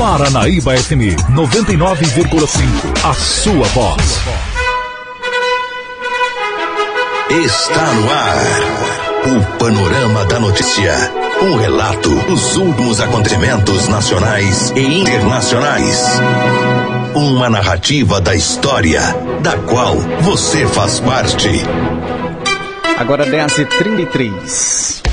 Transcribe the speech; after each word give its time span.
Paranaíba 0.00 0.74
FM 0.78 1.14
99,5. 1.34 3.04
A 3.04 3.12
sua 3.12 3.66
voz. 3.66 4.02
Está 7.28 7.92
no 7.92 8.10
ar. 8.10 8.38
O 9.26 9.58
Panorama 9.58 10.24
da 10.24 10.40
Notícia. 10.40 10.94
Um 11.42 11.54
relato 11.58 12.08
dos 12.20 12.56
últimos 12.56 12.98
acontecimentos 12.98 13.88
nacionais 13.88 14.72
e 14.74 14.80
internacionais. 14.80 16.02
Uma 17.14 17.50
narrativa 17.50 18.22
da 18.22 18.34
história, 18.34 19.02
da 19.42 19.58
qual 19.58 19.96
você 20.22 20.66
faz 20.66 20.98
parte. 21.00 21.50
Agora 22.96 23.26
10h33. 23.26 25.09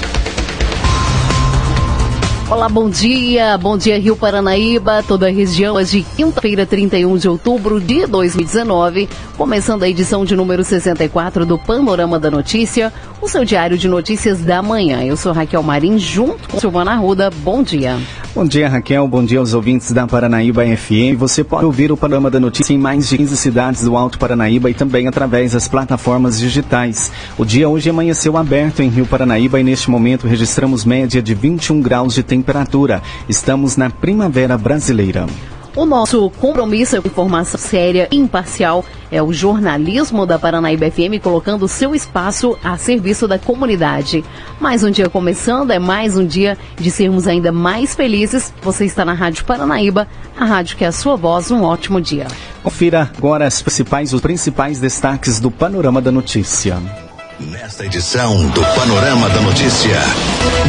Olá, 2.49 2.69
bom 2.69 2.89
dia. 2.89 3.57
Bom 3.57 3.77
dia, 3.77 3.99
Rio 3.99 4.15
Paranaíba, 4.15 5.03
toda 5.03 5.27
a 5.27 5.29
região. 5.29 5.75
Hoje, 5.75 6.05
quinta-feira, 6.15 6.65
31 6.65 7.17
de 7.17 7.27
outubro 7.27 7.77
de 7.77 8.07
2019. 8.07 9.09
Começando 9.37 9.83
a 9.83 9.89
edição 9.89 10.23
de 10.23 10.33
número 10.33 10.63
64 10.63 11.45
do 11.45 11.57
Panorama 11.59 12.17
da 12.17 12.31
Notícia, 12.31 12.91
o 13.21 13.27
seu 13.27 13.43
diário 13.43 13.77
de 13.77 13.89
notícias 13.89 14.39
da 14.39 14.61
manhã. 14.61 15.03
Eu 15.03 15.17
sou 15.17 15.33
Raquel 15.33 15.61
Marim, 15.61 15.99
junto 15.99 16.47
com 16.47 16.57
Silvana 16.57 16.93
Arruda. 16.93 17.29
Bom 17.43 17.61
dia. 17.61 17.97
Bom 18.33 18.45
dia, 18.45 18.69
Raquel. 18.69 19.07
Bom 19.07 19.25
dia 19.25 19.39
aos 19.39 19.53
ouvintes 19.53 19.91
da 19.91 20.07
Paranaíba 20.07 20.63
FM. 20.63 21.17
Você 21.17 21.43
pode 21.43 21.65
ouvir 21.65 21.91
o 21.91 21.97
Panorama 21.97 22.29
da 22.29 22.39
Notícia 22.39 22.73
em 22.73 22.77
mais 22.77 23.09
de 23.09 23.17
15 23.17 23.35
cidades 23.35 23.83
do 23.83 23.97
Alto 23.97 24.17
Paranaíba 24.17 24.69
e 24.69 24.73
também 24.73 25.07
através 25.07 25.51
das 25.51 25.67
plataformas 25.67 26.39
digitais. 26.39 27.11
O 27.37 27.43
dia 27.43 27.67
hoje 27.67 27.89
amanheceu 27.89 28.37
aberto 28.37 28.81
em 28.81 28.89
Rio 28.89 29.05
Paranaíba 29.05 29.59
e 29.59 29.63
neste 29.63 29.89
momento 29.89 30.27
registramos 30.27 30.85
média 30.85 31.21
de 31.21 31.33
21 31.33 31.81
graus 31.81 32.13
de 32.13 32.23
temperatura. 32.23 32.36
Estamos 33.27 33.77
na 33.77 33.89
primavera 33.89 34.57
brasileira. 34.57 35.25
O 35.77 35.85
nosso 35.85 36.31
compromisso 36.31 36.99
com 37.03 37.07
informação 37.07 37.59
séria 37.59 38.07
e 38.11 38.17
imparcial 38.17 38.83
é 39.11 39.21
o 39.21 39.31
jornalismo 39.31 40.25
da 40.25 40.39
Paranaíba 40.39 40.89
FM 40.89 41.21
colocando 41.21 41.67
seu 41.67 41.93
espaço 41.93 42.57
a 42.63 42.75
serviço 42.79 43.27
da 43.27 43.37
comunidade. 43.37 44.25
Mais 44.59 44.83
um 44.83 44.89
dia 44.89 45.07
começando, 45.07 45.69
é 45.69 45.77
mais 45.77 46.17
um 46.17 46.25
dia 46.25 46.57
de 46.79 46.89
sermos 46.89 47.27
ainda 47.27 47.51
mais 47.51 47.93
felizes. 47.93 48.51
Você 48.63 48.85
está 48.85 49.05
na 49.05 49.13
Rádio 49.13 49.45
Paranaíba, 49.45 50.07
a 50.35 50.45
rádio 50.45 50.77
que 50.77 50.83
é 50.83 50.87
a 50.87 50.91
sua 50.91 51.15
voz. 51.15 51.51
Um 51.51 51.61
ótimo 51.61 52.01
dia. 52.01 52.25
Confira 52.63 53.11
agora 53.15 53.45
as 53.45 53.61
principais, 53.61 54.13
os 54.13 54.21
principais 54.21 54.79
destaques 54.79 55.39
do 55.39 55.51
Panorama 55.51 56.01
da 56.01 56.11
Notícia. 56.11 56.81
Nesta 57.39 57.85
edição 57.85 58.47
do 58.49 58.61
Panorama 58.73 59.29
da 59.29 59.41
Notícia, 59.41 59.99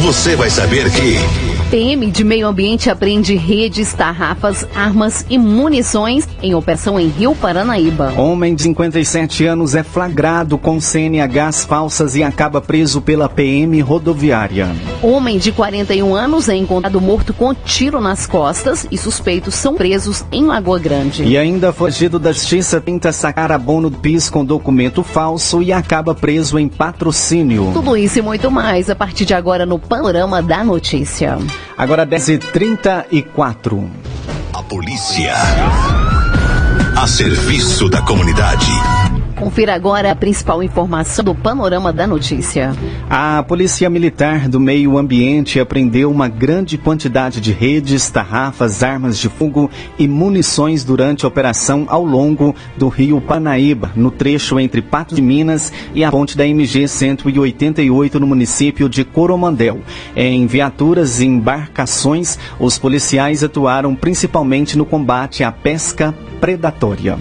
você 0.03 0.35
vai 0.35 0.51
saber 0.51 0.91
que. 0.91 1.48
PM 1.69 2.09
de 2.09 2.23
Meio 2.23 2.47
Ambiente 2.47 2.89
apreende 2.89 3.35
redes, 3.35 3.93
tarrafas, 3.93 4.67
armas 4.73 5.23
e 5.29 5.37
munições 5.37 6.27
em 6.41 6.55
operação 6.55 6.99
em 6.99 7.09
Rio 7.09 7.35
Paranaíba. 7.35 8.11
Homem 8.17 8.55
de 8.55 8.63
57 8.63 9.45
anos 9.45 9.75
é 9.75 9.83
flagrado 9.83 10.57
com 10.57 10.81
CNHs 10.81 11.65
falsas 11.65 12.15
e 12.15 12.23
acaba 12.23 12.59
preso 12.59 13.01
pela 13.01 13.29
PM 13.29 13.79
rodoviária. 13.81 14.67
Homem 15.03 15.37
de 15.37 15.51
41 15.51 16.15
anos 16.15 16.49
é 16.49 16.55
encontrado 16.55 16.99
morto 16.99 17.35
com 17.35 17.53
tiro 17.53 18.01
nas 18.01 18.25
costas 18.25 18.87
e 18.89 18.97
suspeitos 18.97 19.53
são 19.53 19.75
presos 19.75 20.25
em 20.31 20.45
Lagoa 20.45 20.79
Grande. 20.79 21.23
E 21.23 21.37
ainda 21.37 21.71
fogido 21.71 22.17
da 22.17 22.31
justiça 22.31 22.81
tenta 22.81 23.11
sacar 23.11 23.51
abono 23.51 23.91
do 23.91 23.97
PIS 23.99 24.27
com 24.27 24.43
documento 24.43 25.03
falso 25.03 25.61
e 25.61 25.71
acaba 25.71 26.15
preso 26.15 26.57
em 26.57 26.67
patrocínio. 26.67 27.69
Tudo 27.75 27.95
isso 27.95 28.17
e 28.17 28.23
muito 28.23 28.49
mais 28.49 28.89
a 28.89 28.95
partir 28.95 29.23
de 29.23 29.35
agora 29.35 29.67
no 29.67 29.77
Panorama 29.77 30.41
da 30.41 30.63
Notícia. 30.63 31.37
Agora 31.77 32.05
10h34. 32.05 33.89
A 34.53 34.63
polícia. 34.63 35.33
A 36.95 37.07
serviço 37.07 37.89
da 37.89 38.01
comunidade. 38.01 38.71
Confira 39.49 39.73
agora 39.73 40.11
a 40.11 40.15
principal 40.15 40.61
informação 40.61 41.25
do 41.25 41.33
Panorama 41.33 41.91
da 41.91 42.05
Notícia. 42.05 42.71
A 43.09 43.41
Polícia 43.41 43.89
Militar 43.89 44.47
do 44.47 44.59
Meio 44.59 44.95
Ambiente 44.95 45.59
apreendeu 45.59 46.11
uma 46.11 46.27
grande 46.27 46.77
quantidade 46.77 47.41
de 47.41 47.51
redes, 47.51 48.11
tarrafas, 48.11 48.83
armas 48.83 49.17
de 49.17 49.27
fogo 49.27 49.67
e 49.97 50.07
munições 50.07 50.83
durante 50.83 51.25
a 51.25 51.27
operação 51.27 51.87
ao 51.89 52.05
longo 52.05 52.55
do 52.77 52.89
rio 52.89 53.19
Paranaíba, 53.19 53.91
no 53.95 54.11
trecho 54.11 54.59
entre 54.59 54.83
Patos 54.83 55.15
de 55.15 55.21
Minas 55.23 55.73
e 55.95 56.03
a 56.03 56.11
ponte 56.11 56.37
da 56.37 56.45
MG 56.45 56.87
188 56.87 58.19
no 58.19 58.27
município 58.27 58.87
de 58.87 59.03
Coromandel. 59.03 59.79
Em 60.15 60.45
viaturas 60.45 61.21
e 61.21 61.25
embarcações, 61.25 62.37
os 62.59 62.77
policiais 62.77 63.43
atuaram 63.43 63.95
principalmente 63.95 64.77
no 64.77 64.85
combate 64.85 65.43
à 65.43 65.51
pesca 65.51 66.13
predatória. 66.39 67.17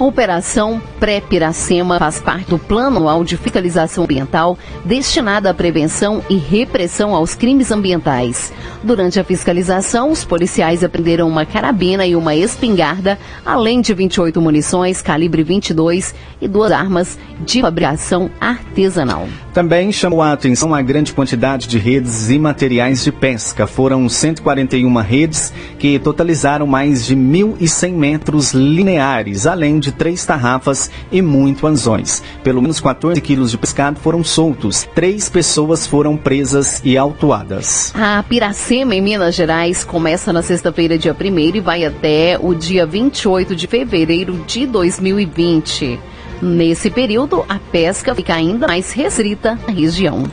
A 0.00 0.04
Operação 0.04 0.80
Pré-Piracema 0.98 1.98
faz 1.98 2.20
parte 2.20 2.48
do 2.48 2.58
Plano 2.58 2.96
Anual 2.96 3.22
de 3.22 3.36
Fiscalização 3.36 4.04
Ambiental 4.04 4.56
destinada 4.82 5.50
à 5.50 5.54
prevenção 5.54 6.24
e 6.30 6.38
repressão 6.38 7.14
aos 7.14 7.34
crimes 7.34 7.70
ambientais. 7.70 8.50
Durante 8.82 9.20
a 9.20 9.24
fiscalização, 9.24 10.10
os 10.10 10.24
policiais 10.24 10.82
apreenderam 10.82 11.28
uma 11.28 11.44
carabina 11.44 12.06
e 12.06 12.16
uma 12.16 12.34
espingarda, 12.34 13.18
além 13.44 13.82
de 13.82 13.92
28 13.92 14.40
munições 14.40 15.02
calibre 15.02 15.42
22 15.42 16.14
e 16.40 16.48
duas 16.48 16.72
armas 16.72 17.18
de 17.40 17.60
fabricação 17.60 18.30
artesanal. 18.40 19.28
Também 19.52 19.90
chamou 19.90 20.22
a 20.22 20.32
atenção 20.32 20.72
a 20.72 20.80
grande 20.80 21.12
quantidade 21.12 21.66
de 21.66 21.76
redes 21.76 22.30
e 22.30 22.38
materiais 22.38 23.02
de 23.02 23.10
pesca. 23.10 23.66
Foram 23.66 24.08
141 24.08 24.94
redes 24.98 25.52
que 25.78 25.98
totalizaram 25.98 26.66
mais 26.68 27.04
de 27.04 27.16
1.100 27.16 27.92
metros 27.92 28.52
lineares, 28.52 29.46
além 29.46 29.80
de 29.80 29.90
três 29.90 30.24
tarrafas 30.24 30.88
e 31.10 31.20
muito 31.20 31.66
anzóis. 31.66 32.22
Pelo 32.44 32.62
menos 32.62 32.80
14 32.80 33.20
quilos 33.20 33.50
de 33.50 33.58
pescado 33.58 33.98
foram 33.98 34.22
soltos. 34.22 34.88
Três 34.94 35.28
pessoas 35.28 35.84
foram 35.84 36.16
presas 36.16 36.80
e 36.84 36.96
autuadas. 36.96 37.92
A 37.96 38.22
Piracema, 38.22 38.94
em 38.94 39.02
Minas 39.02 39.34
Gerais, 39.34 39.82
começa 39.82 40.32
na 40.32 40.42
sexta-feira, 40.42 40.96
dia 40.96 41.16
1 41.18 41.56
e 41.56 41.60
vai 41.60 41.84
até 41.84 42.38
o 42.40 42.54
dia 42.54 42.86
28 42.86 43.56
de 43.56 43.66
fevereiro 43.66 44.44
de 44.46 44.64
2020. 44.66 45.98
Nesse 46.42 46.90
período, 46.90 47.44
a 47.48 47.58
pesca 47.58 48.14
fica 48.14 48.34
ainda 48.34 48.66
mais 48.66 48.92
restrita 48.92 49.58
na 49.66 49.72
região. 49.72 50.24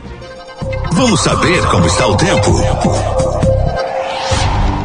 Vamos 0.92 1.20
saber 1.20 1.64
como 1.66 1.86
está 1.86 2.06
o 2.06 2.16
tempo. 2.16 2.50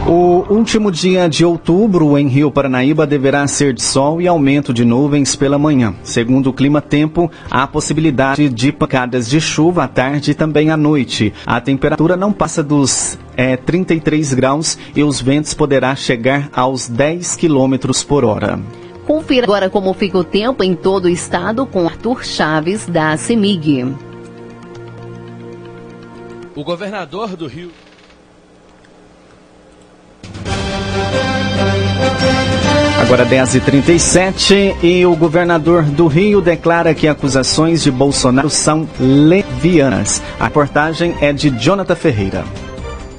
O 0.06 0.44
último 0.54 0.92
dia 0.92 1.30
de 1.30 1.46
outubro 1.46 2.18
em 2.18 2.28
Rio 2.28 2.52
Paranaíba 2.52 3.08
deverá 3.08 3.48
ser 3.48 3.74
de 3.74 3.82
sol 3.82 4.22
e 4.22 4.28
aumento 4.28 4.74
de 4.74 4.84
nuvens 4.84 5.34
pela 5.34 5.58
manhã. 5.58 5.96
Segundo 6.04 6.50
o 6.50 6.54
Clima 6.54 6.82
Tempo, 6.82 7.32
há 7.50 7.66
possibilidade 7.66 8.50
de 8.50 8.74
pancadas 8.74 9.30
de 9.30 9.40
chuva 9.40 9.86
à 9.86 9.88
tarde 9.88 10.32
e 10.32 10.34
também 10.34 10.70
à 10.70 10.76
noite. 10.76 11.34
A 11.46 11.62
temperatura 11.62 12.18
não 12.18 12.34
passa 12.34 12.62
dos 12.62 13.18
é, 13.38 13.56
33 13.56 14.34
graus 14.34 14.78
e 14.94 15.02
os 15.02 15.22
ventos 15.22 15.54
poderá 15.54 15.96
chegar 15.96 16.50
aos 16.54 16.90
10 16.90 17.38
quilômetros 17.38 18.04
por 18.04 18.26
hora. 18.26 18.60
Confira 19.06 19.46
agora 19.46 19.70
como 19.70 19.94
fica 19.94 20.18
o 20.18 20.24
tempo 20.24 20.64
em 20.64 20.76
todo 20.76 21.06
o 21.06 21.10
estado 21.10 21.66
com 21.66 21.86
Arthur 21.86 22.24
Chaves, 22.24 22.86
da 22.86 23.16
CEMIG. 23.18 23.96
O 26.56 26.64
governador 26.64 27.36
do 27.36 27.48
Rio. 27.48 27.72
Agora 33.02 33.26
10h37 33.26 34.78
e 34.82 35.06
o 35.06 35.16
governador 35.16 35.84
do 35.84 36.08
Rio 36.08 36.40
declara 36.40 36.94
que 36.94 37.08
acusações 37.08 37.84
de 37.84 37.92
Bolsonaro 37.92 38.50
são 38.50 38.88
levianas. 39.00 40.22
A 40.40 40.46
reportagem 40.46 41.16
é 41.20 41.34
de 41.34 41.50
Jonathan 41.50 41.96
Ferreira. 41.96 42.63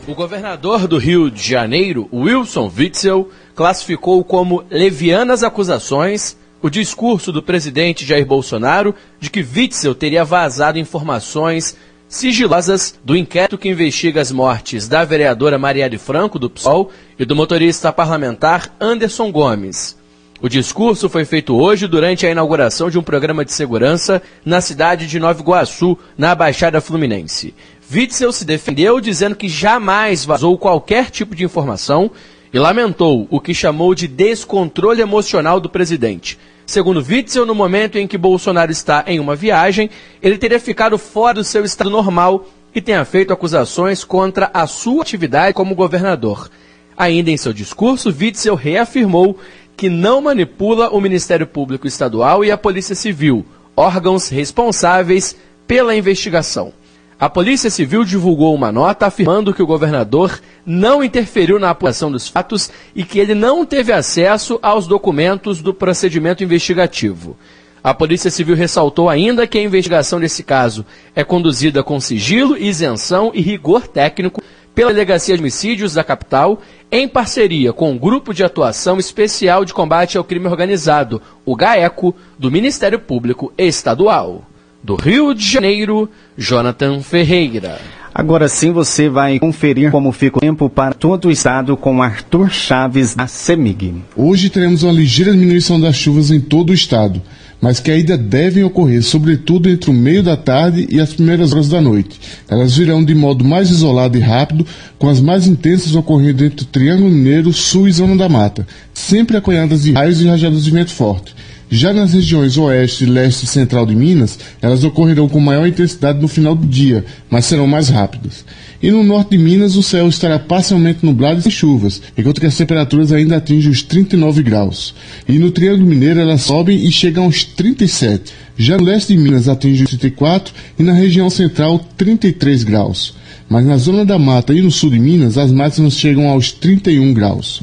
O 0.07 0.15
governador 0.15 0.87
do 0.87 0.99
Rio 0.99 1.31
de 1.31 1.43
Janeiro, 1.43 2.07
Wilson 2.13 2.71
Witzel, 2.77 3.31
classificou 3.55 4.23
como 4.23 4.63
levianas 4.71 5.43
acusações 5.43 6.37
o 6.61 6.69
discurso 6.69 7.33
do 7.33 7.43
presidente 7.43 8.05
Jair 8.05 8.27
Bolsonaro 8.27 8.95
de 9.19 9.31
que 9.31 9.41
Witzel 9.41 9.95
teria 9.95 10.23
vazado 10.23 10.79
informações 10.79 11.75
sigilosas 12.07 12.99
do 13.03 13.17
inquérito 13.17 13.57
que 13.57 13.71
investiga 13.71 14.21
as 14.21 14.31
mortes 14.31 14.87
da 14.87 15.07
vereadora 15.07 15.59
Marielle 15.59 15.97
Franco, 15.97 16.39
do 16.39 16.51
PSOL, 16.51 16.91
e 17.19 17.25
do 17.25 17.35
motorista 17.35 17.91
parlamentar 17.91 18.75
Anderson 18.79 19.33
Gomes. 19.33 19.97
O 20.45 20.49
discurso 20.49 21.09
foi 21.09 21.25
feito 21.25 21.57
hoje 21.57 21.87
durante 21.87 22.27
a 22.27 22.31
inauguração 22.31 22.91
de 22.91 22.99
um 22.99 23.03
programa 23.03 23.47
de 23.47 23.53
segurança 23.53 24.21
na 24.45 24.61
cidade 24.61 25.07
de 25.07 25.19
Nova 25.19 25.41
Iguaçu, 25.41 25.97
na 26.19 26.35
Baixada 26.35 26.83
Fluminense. 26.83 27.55
Witzel 27.93 28.33
se 28.33 28.45
defendeu 28.45 29.01
dizendo 29.01 29.37
que 29.37 29.49
jamais 29.49 30.25
vazou 30.25 30.57
qualquer 30.57 31.11
tipo 31.11 31.35
de 31.35 31.45
informação 31.45 32.11
e 32.53 32.59
lamentou 32.59 33.27
o 33.31 33.41
que 33.41 33.53
chamou 33.53 33.95
de 33.95 34.09
descontrole 34.09 35.03
emocional 35.03 35.61
do 35.61 35.69
presidente. 35.69 36.39
Segundo 36.67 37.05
Witzel, 37.07 37.45
no 37.45 37.55
momento 37.55 37.99
em 37.99 38.07
que 38.07 38.17
Bolsonaro 38.17 38.73
está 38.73 39.05
em 39.07 39.21
uma 39.21 39.37
viagem, 39.37 39.91
ele 40.23 40.39
teria 40.39 40.59
ficado 40.59 40.97
fora 40.97 41.35
do 41.35 41.45
seu 41.45 41.65
estado 41.65 41.91
normal 41.91 42.47
e 42.75 42.81
tenha 42.81 43.05
feito 43.05 43.33
acusações 43.33 44.03
contra 44.03 44.51
a 44.55 44.67
sua 44.67 45.03
atividade 45.03 45.53
como 45.53 45.75
governador. 45.75 46.51
Ainda 46.97 47.31
em 47.31 47.37
seu 47.37 47.53
discurso, 47.53 48.15
Witzel 48.19 48.55
reafirmou 48.55 49.39
que 49.77 49.91
não 49.91 50.23
manipula 50.23 50.89
o 50.91 51.01
Ministério 51.01 51.47
Público 51.47 51.87
Estadual 51.87 52.45
e 52.45 52.51
a 52.51 52.57
Polícia 52.57 52.95
Civil, 52.95 53.45
órgãos 53.77 54.29
responsáveis 54.29 55.37
pela 55.67 55.95
investigação. 55.95 56.73
A 57.19 57.31
Polícia 57.31 57.71
Civil 57.71 58.05
divulgou 58.05 58.53
uma 58.55 58.73
nota 58.73 59.07
afirmando 59.07 59.55
que 59.55 59.63
o 59.63 59.67
governador 59.67 60.41
não 60.67 61.03
interferiu 61.03 61.61
na 61.61 61.71
apuração 61.71 62.11
dos 62.11 62.29
fatos 62.29 62.71
e 62.95 63.05
que 63.05 63.21
ele 63.21 63.35
não 63.35 63.65
teve 63.65 63.93
acesso 63.93 64.59
aos 64.61 64.87
documentos 64.89 65.63
do 65.63 65.73
procedimento 65.73 66.43
investigativo. 66.43 67.37
A 67.83 67.95
Polícia 67.95 68.31
Civil 68.31 68.57
ressaltou 68.57 69.09
ainda 69.09 69.47
que 69.47 69.59
a 69.59 69.63
investigação 69.63 70.19
desse 70.19 70.43
caso 70.43 70.85
é 71.15 71.23
conduzida 71.23 71.83
com 71.83 72.01
sigilo, 72.01 72.57
isenção 72.57 73.31
e 73.33 73.41
rigor 73.41 73.87
técnico 73.87 74.43
pela 74.75 74.93
Delegacia 74.93 75.37
de 75.37 75.41
Homicídios 75.41 75.95
da 75.95 76.03
capital, 76.03 76.61
em 76.91 77.07
parceria 77.07 77.73
com 77.73 77.95
o 77.95 77.99
Grupo 77.99 78.35
de 78.35 78.43
Atuação 78.43 78.99
Especial 78.99 79.65
de 79.65 79.73
Combate 79.73 80.19
ao 80.19 80.25
Crime 80.25 80.49
Organizado, 80.49 81.23
o 81.45 81.55
GAECO, 81.55 82.15
do 82.37 82.51
Ministério 82.51 82.99
Público 82.99 83.53
Estadual. 83.57 84.45
Do 84.85 84.97
Rio 84.97 85.33
de 85.33 85.51
Janeiro, 85.51 86.11
Jonathan 86.37 87.01
Ferreira. 87.01 87.81
Agora 88.15 88.49
sim 88.49 88.71
você 88.71 89.09
vai 89.09 89.39
conferir 89.39 89.91
como 89.91 90.13
fica 90.13 90.37
o 90.37 90.41
tempo 90.43 90.69
para 90.69 90.93
todo 90.93 91.29
o 91.29 91.31
estado 91.31 91.75
com 91.75 92.03
Arthur 92.03 92.51
Chaves 92.51 93.15
da 93.15 93.27
CEMIG. 93.27 93.95
Hoje 94.15 94.51
teremos 94.51 94.83
uma 94.83 94.93
ligeira 94.93 95.33
diminuição 95.33 95.81
das 95.81 95.97
chuvas 95.97 96.31
em 96.31 96.39
todo 96.39 96.69
o 96.69 96.75
estado, 96.75 97.23
mas 97.63 97.81
que 97.81 97.91
ainda 97.91 98.19
devem 98.19 98.63
ocorrer, 98.63 99.03
sobretudo 99.03 99.71
entre 99.71 99.89
o 99.89 99.95
meio 99.95 100.23
da 100.23 100.37
tarde 100.37 100.87
e 100.91 101.01
as 101.01 101.15
primeiras 101.15 101.55
horas 101.55 101.71
da 101.71 101.81
noite. 101.81 102.21
Elas 102.47 102.77
virão 102.77 103.03
de 103.03 103.15
modo 103.15 103.43
mais 103.43 103.71
isolado 103.71 104.19
e 104.19 104.21
rápido, 104.21 104.67
com 104.99 105.09
as 105.09 105.19
mais 105.19 105.47
intensas 105.47 105.95
ocorrendo 105.95 106.45
entre 106.45 106.63
o 106.63 106.69
Triângulo 106.69 107.09
Mineiro, 107.09 107.55
Sul 107.55 107.89
e 107.89 107.93
Zona 107.93 108.17
da 108.17 108.29
Mata, 108.29 108.67
sempre 108.93 109.39
acompanhadas 109.39 109.85
de 109.85 109.93
raios 109.93 110.21
e 110.21 110.27
rajadas 110.27 110.63
de 110.63 110.71
vento 110.71 110.91
forte. 110.91 111.35
Já 111.71 111.93
nas 111.93 112.13
regiões 112.13 112.57
oeste, 112.57 113.07
leste 113.07 113.45
e 113.45 113.47
central 113.47 113.87
de 113.87 113.95
Minas, 113.97 114.39
elas 114.61 114.85
ocorrerão 114.85 115.29
com 115.29 115.41
maior 115.41 115.67
intensidade 115.67 116.21
no 116.21 116.29
final 116.29 116.55
do 116.55 116.67
dia, 116.67 117.05
mas 117.29 117.47
serão 117.47 117.67
mais 117.67 117.89
rápidas. 117.89 118.45
E 118.85 118.91
no 118.91 119.03
norte 119.03 119.31
de 119.31 119.39
Minas, 119.39 119.77
o 119.77 119.83
céu 119.83 120.07
estará 120.09 120.39
parcialmente 120.39 121.07
nublado 121.07 121.41
e 121.41 121.43
sem 121.43 121.51
chuvas, 121.51 122.03
enquanto 122.19 122.39
que 122.39 122.47
as 122.47 122.55
temperaturas 122.55 123.13
ainda 123.13 123.39
atingem 123.39 123.73
os 123.73 123.83
39 123.83 124.43
graus. 124.43 124.95
E 125.27 125.39
no 125.39 125.51
Triângulo 125.51 125.87
Mineiro, 125.87 126.21
elas 126.21 126.43
sobem 126.43 126.87
e 126.87 126.93
chegam 126.93 127.25
aos 127.25 127.45
37. 127.45 128.35
Já 128.59 128.77
no 128.77 128.85
leste 128.85 129.17
de 129.17 129.19
Minas, 129.19 129.49
atingem 129.49 129.85
os 129.85 129.89
34 129.89 130.53
e 130.79 130.83
na 130.83 130.93
região 130.93 131.31
central, 131.31 131.81
33 131.97 132.63
graus 132.63 133.15
mas 133.47 133.67
na 133.67 133.77
zona 133.77 134.07
da 134.07 134.19
mata 134.19 134.55
e 134.55 134.63
no 134.63 134.71
sul 134.71 134.91
de 134.91 134.99
Minas 134.99 135.37
as 135.37 135.53
máximas 135.53 135.95
chegam 135.95 136.29
aos 136.29 136.51
31 136.51 137.13
graus. 137.13 137.61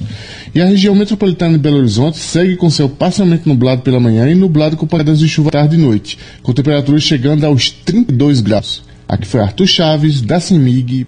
E 0.54 0.62
a 0.62 0.66
região 0.66 0.94
metropolitana 0.94 1.54
de 1.54 1.60
Belo 1.60 1.78
Horizonte 1.78 2.20
segue 2.20 2.56
com 2.56 2.70
céu 2.70 2.88
parcialmente 2.88 3.50
nublado 3.50 3.82
pela 3.82 4.00
manhã 4.00 4.30
e 4.30 4.36
nublado 4.36 4.78
com 4.78 4.86
paradas 4.86 5.20
de 5.20 5.28
chuva 5.28 5.50
tarde 5.50 5.76
e 5.76 5.80
noite, 5.80 6.20
com 6.44 6.54
temperaturas 6.54 7.02
chegando 7.02 7.46
aos 7.46 7.72
32 7.72 8.42
graus. 8.42 8.91
Aqui 9.12 9.28
foi 9.28 9.42
Arthur 9.42 9.68
Chaves, 9.68 10.22
da 10.22 10.40
CEMIG. 10.40 11.06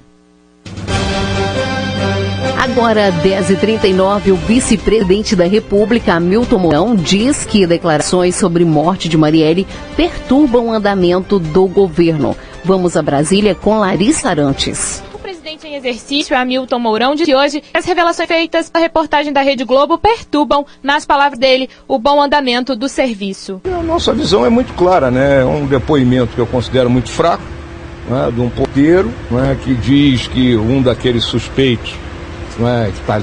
Agora, 2.62 3.14
10h39, 3.24 4.34
o 4.34 4.36
vice-presidente 4.36 5.38
da 5.38 5.46
República, 5.46 6.16
Hamilton 6.16 6.58
Mourão, 6.58 6.96
diz 6.98 7.46
que 7.46 7.66
declarações 7.66 8.36
sobre 8.36 8.66
morte 8.66 9.08
de 9.08 9.16
Marielle 9.16 9.66
perturbam 9.96 10.68
o 10.68 10.74
andamento 10.74 11.40
do 11.40 11.66
governo. 11.66 12.36
Vamos 12.66 12.98
a 12.98 13.02
Brasília 13.02 13.56
com 13.56 13.80
Larissa 13.80 14.30
Arantes 14.30 15.02
presidente 15.54 15.68
em 15.68 15.76
exercício, 15.76 16.38
Hamilton 16.38 16.80
Mourão, 16.80 17.16
disse 17.16 17.36
hoje 17.36 17.62
que 17.62 17.78
as 17.78 17.86
revelações 17.86 18.28
feitas 18.28 18.72
na 18.74 18.80
reportagem 18.80 19.32
da 19.32 19.42
Rede 19.42 19.64
Globo 19.64 19.98
perturbam, 19.98 20.66
nas 20.82 21.06
palavras 21.06 21.38
dele, 21.38 21.70
o 21.88 22.00
bom 22.00 22.22
andamento 22.22 22.76
do 22.76 22.88
serviço. 22.88 23.62
A 23.66 23.84
nossa 23.84 24.14
visão 24.14 24.46
é 24.46 24.50
muito 24.50 24.74
clara, 24.74 25.12
né? 25.12 25.42
É 25.42 25.46
um 25.46 25.66
depoimento 25.66 26.34
que 26.34 26.40
eu 26.40 26.48
considero 26.48 26.90
muito 26.90 27.10
fraco, 27.10 27.44
né? 28.10 28.32
de 28.34 28.42
um 28.42 28.50
porteiro, 28.50 29.12
né? 29.30 29.58
que 29.64 29.74
diz 29.74 30.28
que 30.28 30.56
um 30.56 30.82
daqueles 30.82 31.24
suspeitos, 31.24 31.94
né? 32.58 32.92
que 32.94 33.00
está 33.00 33.22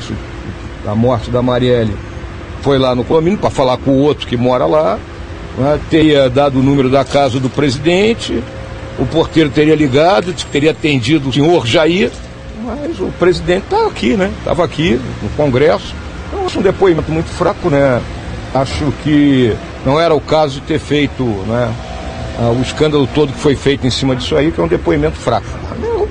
da 0.84 0.94
morte 0.94 1.30
da 1.30 1.42
Marielle, 1.42 1.94
foi 2.62 2.78
lá 2.78 2.94
no 2.94 3.04
condomínio 3.04 3.38
para 3.38 3.50
falar 3.50 3.76
com 3.78 3.92
o 3.92 3.98
outro 3.98 4.26
que 4.26 4.36
mora 4.36 4.66
lá, 4.66 4.98
né? 5.58 5.80
teria 5.88 6.28
dado 6.28 6.60
o 6.60 6.62
número 6.62 6.90
da 6.90 7.04
casa 7.04 7.38
do 7.40 7.48
presidente, 7.48 8.42
o 8.98 9.06
porteiro 9.06 9.50
teria 9.50 9.74
ligado, 9.74 10.34
teria 10.52 10.72
atendido 10.72 11.30
o 11.30 11.32
senhor 11.32 11.66
Jair, 11.66 12.10
mas 12.62 13.00
o 13.00 13.10
presidente 13.18 13.64
está 13.64 13.86
aqui, 13.86 14.14
né? 14.14 14.30
Estava 14.38 14.64
aqui 14.64 15.00
no 15.22 15.30
Congresso. 15.30 15.94
Então, 16.28 16.46
acho 16.46 16.58
um 16.58 16.62
depoimento 16.62 17.10
muito 17.10 17.28
fraco, 17.30 17.70
né? 17.70 18.00
Acho 18.54 18.92
que 19.02 19.56
não 19.84 19.98
era 19.98 20.14
o 20.14 20.20
caso 20.20 20.60
de 20.60 20.66
ter 20.66 20.78
feito 20.78 21.24
né, 21.24 21.72
o 22.38 22.62
escândalo 22.62 23.06
todo 23.06 23.32
que 23.32 23.38
foi 23.38 23.54
feito 23.54 23.86
em 23.86 23.90
cima 23.90 24.16
disso 24.16 24.36
aí, 24.36 24.50
que 24.50 24.60
é 24.60 24.62
um 24.62 24.68
depoimento 24.68 25.16
fraco 25.16 25.59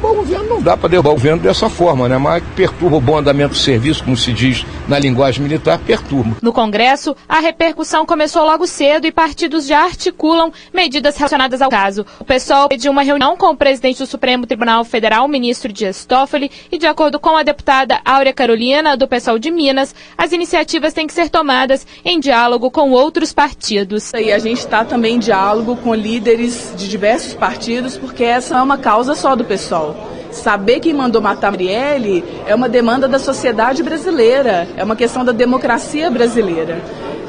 derrubar 0.09 0.11
o 0.11 0.15
governo 0.15 0.49
não 0.49 0.61
dá 0.61 0.75
para 0.75 0.89
derrubar 0.89 1.11
o 1.11 1.13
governo 1.13 1.41
dessa 1.41 1.69
forma, 1.69 2.09
né? 2.09 2.17
Mas 2.17 2.43
perturba 2.55 2.97
o 2.97 3.01
bom 3.01 3.17
andamento 3.17 3.53
do 3.53 3.57
serviço, 3.57 4.03
como 4.03 4.17
se 4.17 4.33
diz 4.33 4.65
na 4.87 4.97
linguagem 4.97 5.41
militar, 5.41 5.79
perturba. 5.79 6.37
No 6.41 6.51
Congresso, 6.51 7.15
a 7.27 7.39
repercussão 7.39 8.05
começou 8.05 8.43
logo 8.43 8.65
cedo 8.67 9.05
e 9.05 9.11
partidos 9.11 9.67
já 9.67 9.83
articulam 9.83 10.51
medidas 10.73 11.17
relacionadas 11.17 11.61
ao 11.61 11.69
caso. 11.69 12.05
O 12.19 12.25
PSOL 12.25 12.67
pediu 12.67 12.91
uma 12.91 13.03
reunião 13.03 13.37
com 13.37 13.47
o 13.47 13.57
presidente 13.57 13.99
do 13.99 14.05
Supremo 14.05 14.45
Tribunal 14.45 14.83
Federal, 14.83 15.25
o 15.25 15.29
ministro 15.29 15.71
Dias 15.71 16.05
Toffoli, 16.05 16.51
e 16.71 16.77
de 16.77 16.87
acordo 16.87 17.19
com 17.19 17.35
a 17.35 17.43
deputada 17.43 17.99
Áurea 18.03 18.33
Carolina, 18.33 18.97
do 18.97 19.07
PSOL 19.07 19.37
de 19.37 19.51
Minas, 19.51 19.93
as 20.17 20.31
iniciativas 20.31 20.93
têm 20.93 21.07
que 21.07 21.13
ser 21.13 21.29
tomadas 21.29 21.85
em 22.03 22.19
diálogo 22.19 22.71
com 22.71 22.91
outros 22.91 23.33
partidos. 23.33 24.11
E 24.13 24.31
a 24.31 24.39
gente 24.39 24.59
está 24.59 24.83
também 24.83 25.15
em 25.15 25.19
diálogo 25.19 25.75
com 25.77 25.93
líderes 25.93 26.73
de 26.75 26.87
diversos 26.87 27.33
partidos, 27.33 27.97
porque 27.97 28.23
essa 28.23 28.57
é 28.57 28.61
uma 28.61 28.77
causa 28.77 29.15
só 29.15 29.35
do 29.35 29.45
PSOL. 29.45 29.98
Saber 30.31 30.79
quem 30.79 30.93
mandou 30.93 31.21
matar 31.21 31.51
Marielle 31.51 32.23
é 32.45 32.53
uma 32.53 32.69
demanda 32.69 33.07
da 33.07 33.19
sociedade 33.19 33.81
brasileira, 33.81 34.67
é 34.77 34.83
uma 34.83 34.95
questão 34.95 35.25
da 35.25 35.31
democracia 35.31 36.09
brasileira. 36.09 36.81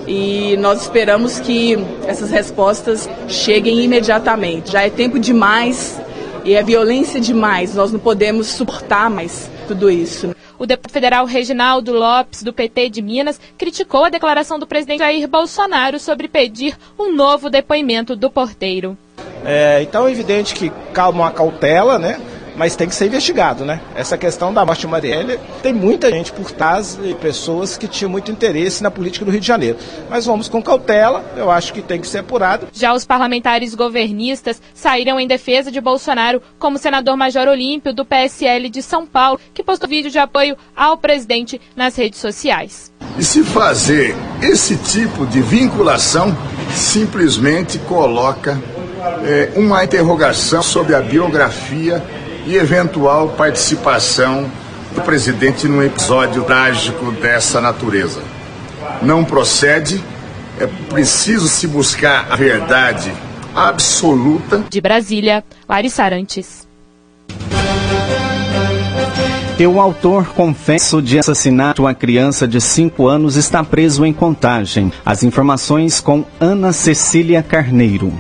E 0.07 0.57
nós 0.59 0.83
esperamos 0.83 1.39
que 1.39 1.79
essas 2.07 2.31
respostas 2.31 3.09
cheguem 3.29 3.83
imediatamente. 3.83 4.73
Já 4.73 4.83
é 4.83 4.91
tempo 4.91 5.19
demais 5.19 6.01
e 6.45 6.55
é 6.55 6.63
violência 6.63 7.21
demais, 7.21 7.75
nós 7.75 7.93
não 7.93 8.01
podemos 8.01 8.49
suportar 8.49 9.11
mais 9.11 9.51
tudo 9.69 9.91
isso. 9.91 10.35
O 10.59 10.67
deputado 10.67 10.93
federal 10.93 11.25
Reginaldo 11.25 11.93
Lopes, 11.93 12.43
do 12.43 12.53
PT 12.53 12.91
de 12.91 13.01
Minas, 13.01 13.41
criticou 13.57 14.05
a 14.05 14.11
declaração 14.11 14.59
do 14.59 14.67
presidente 14.67 14.99
Jair 14.99 15.27
Bolsonaro 15.27 15.99
sobre 15.99 16.29
pedir 16.29 16.77
um 16.99 17.15
novo 17.15 17.49
depoimento 17.49 18.15
do 18.15 18.31
porteiro. 18.31 18.97
É, 19.45 19.81
então 19.83 20.07
é 20.07 20.11
evidente 20.11 20.55
que 20.55 20.71
calma 20.93 21.25
uma 21.25 21.31
cautela, 21.31 21.99
né? 21.99 22.21
Mas 22.61 22.77
tem 22.77 22.87
que 22.87 22.95
ser 22.95 23.07
investigado, 23.07 23.65
né? 23.65 23.81
Essa 23.95 24.19
questão 24.19 24.53
da 24.53 24.67
morte 24.67 24.83
de 24.83 24.87
Marielle, 24.87 25.41
tem 25.63 25.73
muita 25.73 26.11
gente 26.11 26.31
por 26.31 26.53
trás 26.53 26.99
e 27.03 27.15
pessoas 27.15 27.79
que 27.79 27.89
tinham 27.89 28.11
muito 28.11 28.31
interesse 28.31 28.83
na 28.83 28.91
política 28.91 29.25
do 29.25 29.31
Rio 29.31 29.41
de 29.41 29.47
Janeiro. 29.47 29.79
Mas 30.11 30.27
vamos 30.27 30.47
com 30.47 30.63
cautela, 30.63 31.25
eu 31.39 31.51
acho 31.51 31.73
que 31.73 31.81
tem 31.81 31.99
que 31.99 32.07
ser 32.07 32.19
apurado. 32.19 32.69
Já 32.71 32.93
os 32.93 33.07
parlamentares 33.07 33.75
governistas 33.75 34.61
saíram 34.75 35.19
em 35.19 35.27
defesa 35.27 35.73
de 35.73 35.81
Bolsonaro, 35.81 36.43
como 36.59 36.77
o 36.77 36.79
senador 36.79 37.17
Major 37.17 37.49
Olímpio, 37.49 37.95
do 37.95 38.05
PSL 38.05 38.69
de 38.69 38.83
São 38.83 39.07
Paulo, 39.07 39.41
que 39.55 39.63
postou 39.63 39.89
vídeo 39.89 40.11
de 40.11 40.19
apoio 40.19 40.55
ao 40.77 40.99
presidente 40.99 41.59
nas 41.75 41.97
redes 41.97 42.21
sociais. 42.21 42.93
E 43.19 43.25
se 43.25 43.43
fazer 43.43 44.15
esse 44.43 44.77
tipo 44.77 45.25
de 45.25 45.41
vinculação, 45.41 46.37
simplesmente 46.75 47.79
coloca 47.79 48.61
é, 49.25 49.51
uma 49.57 49.83
interrogação 49.83 50.63
sobre 50.63 50.95
a 50.95 51.01
biografia 51.01 52.20
e 52.51 52.57
eventual 52.57 53.29
participação 53.29 54.51
do 54.93 55.01
presidente 55.03 55.69
num 55.69 55.81
episódio 55.81 56.43
trágico 56.43 57.13
dessa 57.13 57.61
natureza. 57.61 58.21
Não 59.01 59.25
procede, 59.25 60.03
é 60.59 60.67
preciso 60.67 61.47
se 61.47 61.69
buscar 61.69 62.27
a 62.29 62.35
verdade 62.35 63.13
absoluta. 63.55 64.65
De 64.69 64.81
Brasília, 64.81 65.45
Larissa 65.69 66.03
Arantes. 66.03 66.69
O 69.61 69.79
autor 69.79 70.31
confesso 70.31 71.01
de 71.01 71.19
assassinato 71.19 71.87
a 71.87 71.95
criança 71.95 72.49
de 72.49 72.61
5 72.61 73.07
anos 73.07 73.37
está 73.37 73.63
preso 73.63 74.05
em 74.05 74.13
contagem. 74.13 74.91
As 75.05 75.23
informações 75.23 76.01
com 76.01 76.25
Ana 76.41 76.73
Cecília 76.73 77.43
Carneiro 77.43 78.13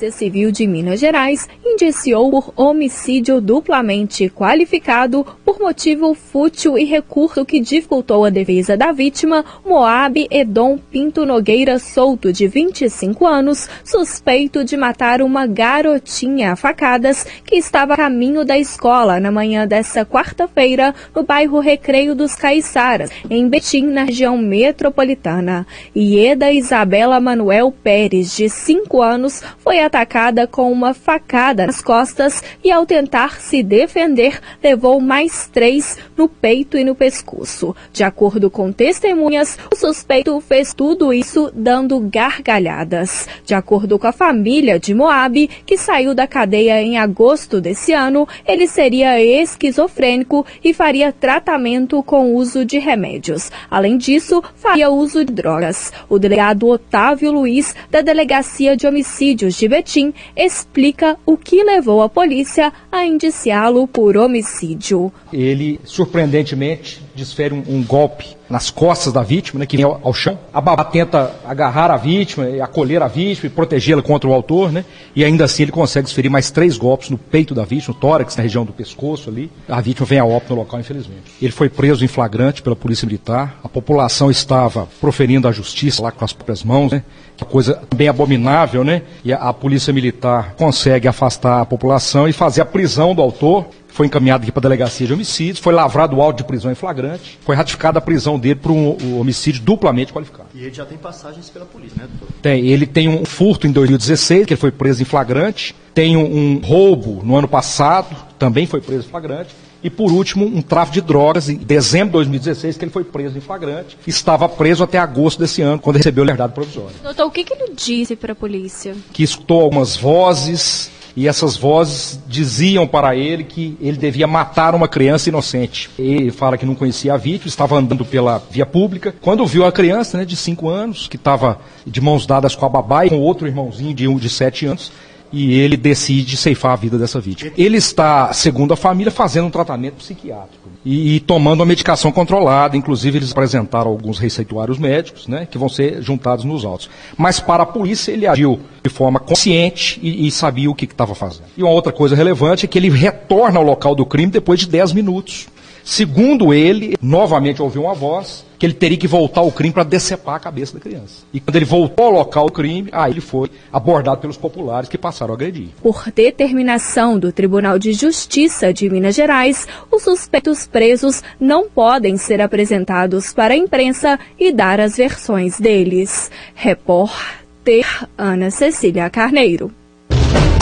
Polícia 0.00 0.10
Civil 0.10 0.50
de 0.50 0.66
Minas 0.66 0.98
Gerais 0.98 1.46
indiciou 1.62 2.30
por 2.30 2.52
homicídio 2.56 3.38
duplamente 3.38 4.30
qualificado 4.30 5.26
por 5.44 5.60
motivo 5.60 6.14
fútil 6.14 6.78
e 6.78 6.84
recurso 6.84 7.44
que 7.44 7.60
dificultou 7.60 8.24
a 8.24 8.30
defesa 8.30 8.78
da 8.78 8.92
vítima, 8.92 9.44
Moab 9.64 10.26
Edom 10.30 10.78
Pinto 10.78 11.26
Nogueira 11.26 11.78
Souto, 11.78 12.32
de 12.32 12.48
25 12.48 13.26
anos, 13.26 13.68
suspeito 13.84 14.64
de 14.64 14.74
matar 14.74 15.20
uma 15.20 15.46
garotinha 15.46 16.52
a 16.52 16.56
facadas 16.56 17.26
que 17.44 17.56
estava 17.56 17.92
a 17.92 17.96
caminho 17.98 18.42
da 18.42 18.58
escola 18.58 19.20
na 19.20 19.30
manhã 19.30 19.66
desta 19.66 20.06
quarta-feira 20.06 20.94
no 21.14 21.24
bairro 21.24 21.60
Recreio 21.60 22.14
dos 22.14 22.34
Caiçaras, 22.34 23.10
em 23.28 23.46
Betim, 23.46 23.86
na 23.88 24.04
região 24.04 24.38
metropolitana. 24.38 25.66
Ieda 25.94 26.50
Isabela 26.50 27.20
Manuel 27.20 27.70
Pérez, 27.70 28.34
de 28.34 28.48
5 28.48 29.02
anos, 29.02 29.42
foi 29.58 29.80
atacada 29.90 30.46
com 30.46 30.70
uma 30.70 30.94
facada 30.94 31.66
nas 31.66 31.82
costas 31.82 32.42
e, 32.62 32.70
ao 32.70 32.86
tentar 32.86 33.40
se 33.40 33.60
defender, 33.60 34.40
levou 34.62 35.00
mais 35.00 35.48
três 35.52 35.98
no 36.16 36.28
peito 36.28 36.78
e 36.78 36.84
no 36.84 36.94
pescoço. 36.94 37.74
De 37.92 38.04
acordo 38.04 38.48
com 38.48 38.70
testemunhas, 38.70 39.58
o 39.72 39.76
suspeito 39.76 40.40
fez 40.40 40.72
tudo 40.72 41.12
isso 41.12 41.50
dando 41.52 41.98
gargalhadas. 41.98 43.28
De 43.44 43.52
acordo 43.52 43.98
com 43.98 44.06
a 44.06 44.12
família 44.12 44.78
de 44.78 44.94
Moab, 44.94 45.48
que 45.66 45.76
saiu 45.76 46.14
da 46.14 46.26
cadeia 46.26 46.80
em 46.80 46.96
agosto 46.96 47.60
desse 47.60 47.92
ano, 47.92 48.28
ele 48.46 48.68
seria 48.68 49.20
esquizofrênico 49.20 50.46
e 50.62 50.72
faria 50.72 51.12
tratamento 51.12 52.00
com 52.04 52.34
uso 52.34 52.64
de 52.64 52.78
remédios. 52.78 53.50
Além 53.68 53.98
disso, 53.98 54.40
faria 54.54 54.88
uso 54.88 55.24
de 55.24 55.32
drogas. 55.32 55.92
O 56.08 56.18
delegado 56.18 56.68
Otávio 56.68 57.32
Luiz, 57.32 57.74
da 57.90 58.00
Delegacia 58.00 58.76
de 58.76 58.86
Homicídios 58.86 59.54
de 59.54 59.66
Betim, 59.80 60.12
explica 60.36 61.16
o 61.24 61.38
que 61.38 61.64
levou 61.64 62.02
a 62.02 62.08
polícia 62.08 62.70
a 62.92 63.06
indiciá-lo 63.06 63.88
por 63.88 64.14
homicídio. 64.14 65.10
Ele, 65.32 65.80
surpreendentemente, 65.84 67.00
desfere 67.16 67.54
um, 67.54 67.64
um 67.66 67.82
golpe 67.82 68.36
nas 68.50 68.68
costas 68.68 69.12
da 69.12 69.22
vítima, 69.22 69.60
né, 69.60 69.66
que 69.66 69.76
vem 69.76 69.86
ao, 69.86 70.00
ao, 70.02 70.12
chão. 70.12 70.36
A 70.52 70.60
babá 70.60 70.82
tenta 70.82 71.32
agarrar 71.46 71.90
a 71.90 71.96
vítima, 71.96 72.46
acolher 72.62 73.00
a 73.00 73.06
vítima 73.06 73.46
e 73.46 73.50
protegê-la 73.50 74.02
contra 74.02 74.28
o 74.28 74.32
autor, 74.32 74.72
né? 74.72 74.84
E 75.14 75.24
ainda 75.24 75.44
assim 75.44 75.62
ele 75.62 75.72
consegue 75.72 76.06
desferir 76.06 76.28
mais 76.28 76.50
três 76.50 76.76
golpes 76.76 77.10
no 77.10 77.16
peito 77.16 77.54
da 77.54 77.64
vítima, 77.64 77.94
no 77.94 78.00
tórax, 78.00 78.36
na 78.36 78.42
região 78.42 78.64
do 78.64 78.72
pescoço 78.72 79.30
ali. 79.30 79.50
A 79.68 79.80
vítima 79.80 80.04
vem 80.04 80.18
a 80.18 80.24
óbito 80.24 80.52
no 80.52 80.60
local, 80.60 80.80
infelizmente. 80.80 81.30
Ele 81.40 81.52
foi 81.52 81.68
preso 81.68 82.04
em 82.04 82.08
flagrante 82.08 82.60
pela 82.60 82.74
polícia 82.74 83.06
militar. 83.06 83.60
A 83.62 83.68
população 83.68 84.30
estava 84.30 84.88
proferindo 85.00 85.46
a 85.46 85.52
justiça 85.52 86.02
lá 86.02 86.10
com 86.10 86.24
as 86.24 86.32
próprias 86.32 86.64
mãos, 86.64 86.90
né? 86.90 87.04
Que 87.36 87.44
coisa 87.44 87.80
bem 87.94 88.08
abominável, 88.08 88.82
né? 88.82 89.02
E 89.24 89.32
a, 89.32 89.36
a 89.36 89.52
polícia 89.52 89.92
militar 89.92 90.54
consegue 90.56 91.06
afastar 91.06 91.60
a 91.60 91.64
população 91.64 92.28
e 92.28 92.32
fazer 92.32 92.62
a 92.62 92.66
prisão 92.66 93.14
do 93.14 93.22
autor 93.22 93.66
foi 93.92 94.06
encaminhado 94.06 94.42
aqui 94.42 94.52
para 94.52 94.60
a 94.60 94.62
delegacia 94.62 95.06
de 95.06 95.12
homicídios, 95.12 95.58
foi 95.58 95.72
lavrado 95.72 96.16
o 96.16 96.22
auto 96.22 96.38
de 96.38 96.44
prisão 96.44 96.70
em 96.70 96.74
flagrante, 96.74 97.38
foi 97.42 97.54
ratificada 97.54 97.98
a 97.98 98.02
prisão 98.02 98.38
dele 98.38 98.56
por 98.56 98.70
um, 98.70 98.96
um, 99.02 99.20
homicídio 99.20 99.62
duplamente 99.62 100.12
qualificado. 100.12 100.48
E 100.54 100.64
ele 100.64 100.74
já 100.74 100.84
tem 100.84 100.98
passagens 100.98 101.50
pela 101.50 101.66
polícia, 101.66 101.96
né, 102.00 102.08
doutor? 102.08 102.34
Tem, 102.40 102.66
ele 102.66 102.86
tem 102.86 103.08
um 103.08 103.24
furto 103.24 103.66
em 103.66 103.72
2016, 103.72 104.46
que 104.46 104.54
ele 104.54 104.60
foi 104.60 104.70
preso 104.70 105.02
em 105.02 105.04
flagrante, 105.04 105.74
tem 105.94 106.16
um, 106.16 106.24
um 106.24 106.60
roubo 106.64 107.20
no 107.24 107.36
ano 107.36 107.48
passado, 107.48 108.16
também 108.38 108.66
foi 108.66 108.80
preso 108.80 109.06
em 109.06 109.10
flagrante, 109.10 109.50
e, 109.82 109.88
por 109.88 110.12
último, 110.12 110.44
um 110.44 110.60
tráfico 110.60 110.94
de 110.94 111.00
drogas 111.00 111.48
em 111.48 111.56
dezembro 111.56 112.08
de 112.08 112.30
2016, 112.30 112.76
que 112.76 112.84
ele 112.84 112.92
foi 112.92 113.02
preso 113.02 113.38
em 113.38 113.40
flagrante. 113.40 113.96
Estava 114.06 114.48
preso 114.48 114.84
até 114.84 114.98
agosto 114.98 115.38
desse 115.38 115.62
ano, 115.62 115.80
quando 115.80 115.96
recebeu 115.96 116.22
liberdade 116.22 116.52
provisória. 116.52 116.94
Doutor, 117.02 117.26
o 117.26 117.30
que, 117.30 117.44
que 117.44 117.54
ele 117.54 117.72
disse 117.74 118.14
para 118.14 118.32
a 118.32 118.36
polícia? 118.36 118.94
Que 119.12 119.22
escutou 119.22 119.62
algumas 119.62 119.96
vozes, 119.96 120.90
e 121.20 121.28
essas 121.28 121.54
vozes 121.54 122.18
diziam 122.26 122.86
para 122.86 123.14
ele 123.14 123.44
que 123.44 123.76
ele 123.78 123.98
devia 123.98 124.26
matar 124.26 124.74
uma 124.74 124.88
criança 124.88 125.28
inocente. 125.28 125.90
Ele 125.98 126.30
fala 126.30 126.56
que 126.56 126.64
não 126.64 126.74
conhecia 126.74 127.12
a 127.12 127.18
vítima, 127.18 127.46
estava 127.46 127.76
andando 127.76 128.06
pela 128.06 128.42
via 128.50 128.64
pública, 128.64 129.14
quando 129.20 129.44
viu 129.44 129.66
a 129.66 129.70
criança 129.70 130.16
né, 130.16 130.24
de 130.24 130.34
5 130.34 130.66
anos, 130.70 131.08
que 131.08 131.16
estava 131.16 131.60
de 131.86 132.00
mãos 132.00 132.24
dadas 132.24 132.54
com 132.54 132.64
a 132.64 132.70
babá 132.70 133.04
e 133.04 133.10
com 133.10 133.20
outro 133.20 133.46
irmãozinho 133.46 133.92
de, 133.92 134.14
de 134.14 134.30
7 134.30 134.64
anos, 134.64 134.90
e 135.32 135.54
ele 135.58 135.76
decide 135.76 136.36
ceifar 136.36 136.72
a 136.72 136.76
vida 136.76 136.98
dessa 136.98 137.20
vítima. 137.20 137.52
Ele 137.56 137.76
está, 137.76 138.32
segundo 138.32 138.72
a 138.72 138.76
família, 138.76 139.12
fazendo 139.12 139.46
um 139.46 139.50
tratamento 139.50 139.94
psiquiátrico 139.96 140.68
e, 140.84 141.16
e, 141.16 141.20
tomando 141.20 141.60
uma 141.60 141.66
medicação 141.66 142.10
controlada. 142.10 142.76
Inclusive, 142.76 143.18
eles 143.18 143.30
apresentaram 143.30 143.90
alguns 143.90 144.18
receituários 144.18 144.78
médicos, 144.78 145.26
né, 145.26 145.46
que 145.48 145.58
vão 145.58 145.68
ser 145.68 146.02
juntados 146.02 146.44
nos 146.44 146.64
autos. 146.64 146.90
Mas 147.16 147.38
para 147.38 147.62
a 147.62 147.66
polícia, 147.66 148.12
ele 148.12 148.26
agiu 148.26 148.60
de 148.82 148.90
forma 148.90 149.20
consciente 149.20 150.00
e, 150.02 150.26
e 150.26 150.30
sabia 150.30 150.70
o 150.70 150.74
que 150.74 150.84
estava 150.84 151.14
fazendo. 151.14 151.44
E 151.56 151.62
uma 151.62 151.72
outra 151.72 151.92
coisa 151.92 152.16
relevante 152.16 152.64
é 152.64 152.68
que 152.68 152.78
ele 152.78 152.90
retorna 152.90 153.58
ao 153.58 153.64
local 153.64 153.94
do 153.94 154.06
crime 154.06 154.32
depois 154.32 154.60
de 154.60 154.68
10 154.68 154.92
minutos. 154.92 155.48
Segundo 155.84 156.52
ele, 156.52 156.96
novamente 157.00 157.62
ouviu 157.62 157.82
uma 157.82 157.94
voz 157.94 158.44
que 158.60 158.66
ele 158.66 158.74
teria 158.74 158.98
que 158.98 159.08
voltar 159.08 159.40
ao 159.40 159.50
crime 159.50 159.72
para 159.72 159.84
decepar 159.84 160.34
a 160.34 160.38
cabeça 160.38 160.74
da 160.74 160.80
criança. 160.80 161.24
E 161.32 161.40
quando 161.40 161.56
ele 161.56 161.64
voltou 161.64 162.04
ao 162.04 162.12
local 162.12 162.46
do 162.46 162.52
crime, 162.52 162.90
aí 162.92 163.10
ele 163.10 163.22
foi 163.22 163.50
abordado 163.72 164.20
pelos 164.20 164.36
populares 164.36 164.86
que 164.86 164.98
passaram 164.98 165.32
a 165.32 165.34
agredir. 165.34 165.68
Por 165.82 166.04
determinação 166.14 167.18
do 167.18 167.32
Tribunal 167.32 167.78
de 167.78 167.94
Justiça 167.94 168.70
de 168.70 168.90
Minas 168.90 169.14
Gerais, 169.14 169.66
os 169.90 170.02
suspeitos 170.02 170.66
presos 170.66 171.22
não 171.40 171.70
podem 171.70 172.18
ser 172.18 172.42
apresentados 172.42 173.32
para 173.32 173.54
a 173.54 173.56
imprensa 173.56 174.20
e 174.38 174.52
dar 174.52 174.78
as 174.78 174.98
versões 174.98 175.58
deles. 175.58 176.30
Repórter 176.54 177.86
Ana 178.18 178.50
Cecília 178.50 179.08
Carneiro. 179.08 179.72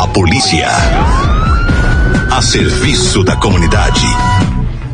A 0.01 0.07
polícia. 0.07 0.69
A 2.31 2.41
serviço 2.41 3.25
da 3.25 3.35
comunidade. 3.35 4.07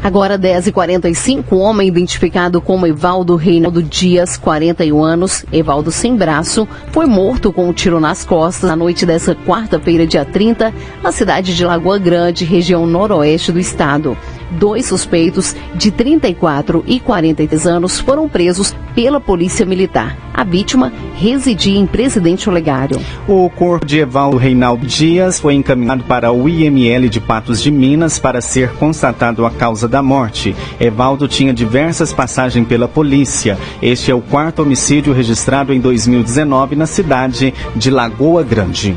Agora 0.04 0.38
10h45, 0.38 1.44
um 1.52 1.61
homem 1.61 1.88
identificado 1.88 2.61
como 2.61 2.87
Evaldo 2.87 3.37
Reinaldo 3.37 3.82
Dias, 3.82 4.37
41 4.37 5.02
anos, 5.02 5.46
Evaldo 5.50 5.90
sem 5.90 6.14
braço, 6.14 6.68
foi 6.92 7.06
morto 7.06 7.50
com 7.50 7.70
um 7.70 7.73
tiro 7.73 7.99
nas 7.99 8.23
costas 8.23 8.68
na 8.68 8.76
noite 8.76 9.06
dessa 9.06 9.34
quarta-feira, 9.34 10.06
dia 10.06 10.23
30, 10.23 10.75
na 11.02 11.11
cidade 11.11 11.56
de 11.56 11.64
Lagoa 11.64 11.96
Grande, 11.99 12.44
região 12.44 12.87
noroeste 12.87 13.50
do 13.50 13.58
estado. 13.58 14.14
Dois 14.58 14.87
suspeitos 14.87 15.54
de 15.75 15.90
34 15.90 16.84
e 16.87 17.00
43 17.00 17.66
anos 17.66 17.99
foram 17.99 18.28
presos 18.28 18.75
pela 18.94 19.20
Polícia 19.20 19.66
Militar. 19.66 20.16
A 20.32 20.44
vítima 20.44 20.92
residia 21.16 21.78
em 21.78 21.87
Presidente 21.87 22.49
Olegário. 22.49 23.00
O 23.26 23.49
corpo 23.50 23.84
de 23.87 23.99
Evaldo 23.99 24.37
Reinaldo 24.37 24.87
Dias 24.87 25.40
foi 25.40 25.54
encaminhado 25.54 26.04
para 26.04 26.32
o 26.32 26.49
IML 26.49 27.08
de 27.08 27.20
Patos 27.20 27.62
de 27.62 27.70
Minas 27.70 28.18
para 28.18 28.40
ser 28.40 28.73
constatado 28.75 29.44
a 29.44 29.50
causa 29.50 29.88
da 29.88 30.02
morte. 30.02 30.54
Evaldo 30.78 31.26
tinha 31.26 31.52
diversas 31.52 32.12
passagens 32.12 32.66
pela 32.66 32.88
polícia. 32.88 33.58
Este 33.82 34.11
é 34.11 34.14
o 34.14 34.20
quarto 34.20 34.62
homicídio 34.62 35.12
registrado 35.12 35.73
em 35.73 35.80
2019 35.80 36.76
na 36.76 36.87
cidade 36.87 37.52
de 37.75 37.90
Lagoa 37.90 38.42
Grande. 38.42 38.96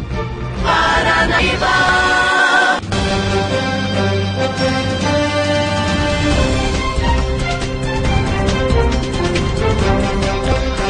Paranaíba. 0.63 1.76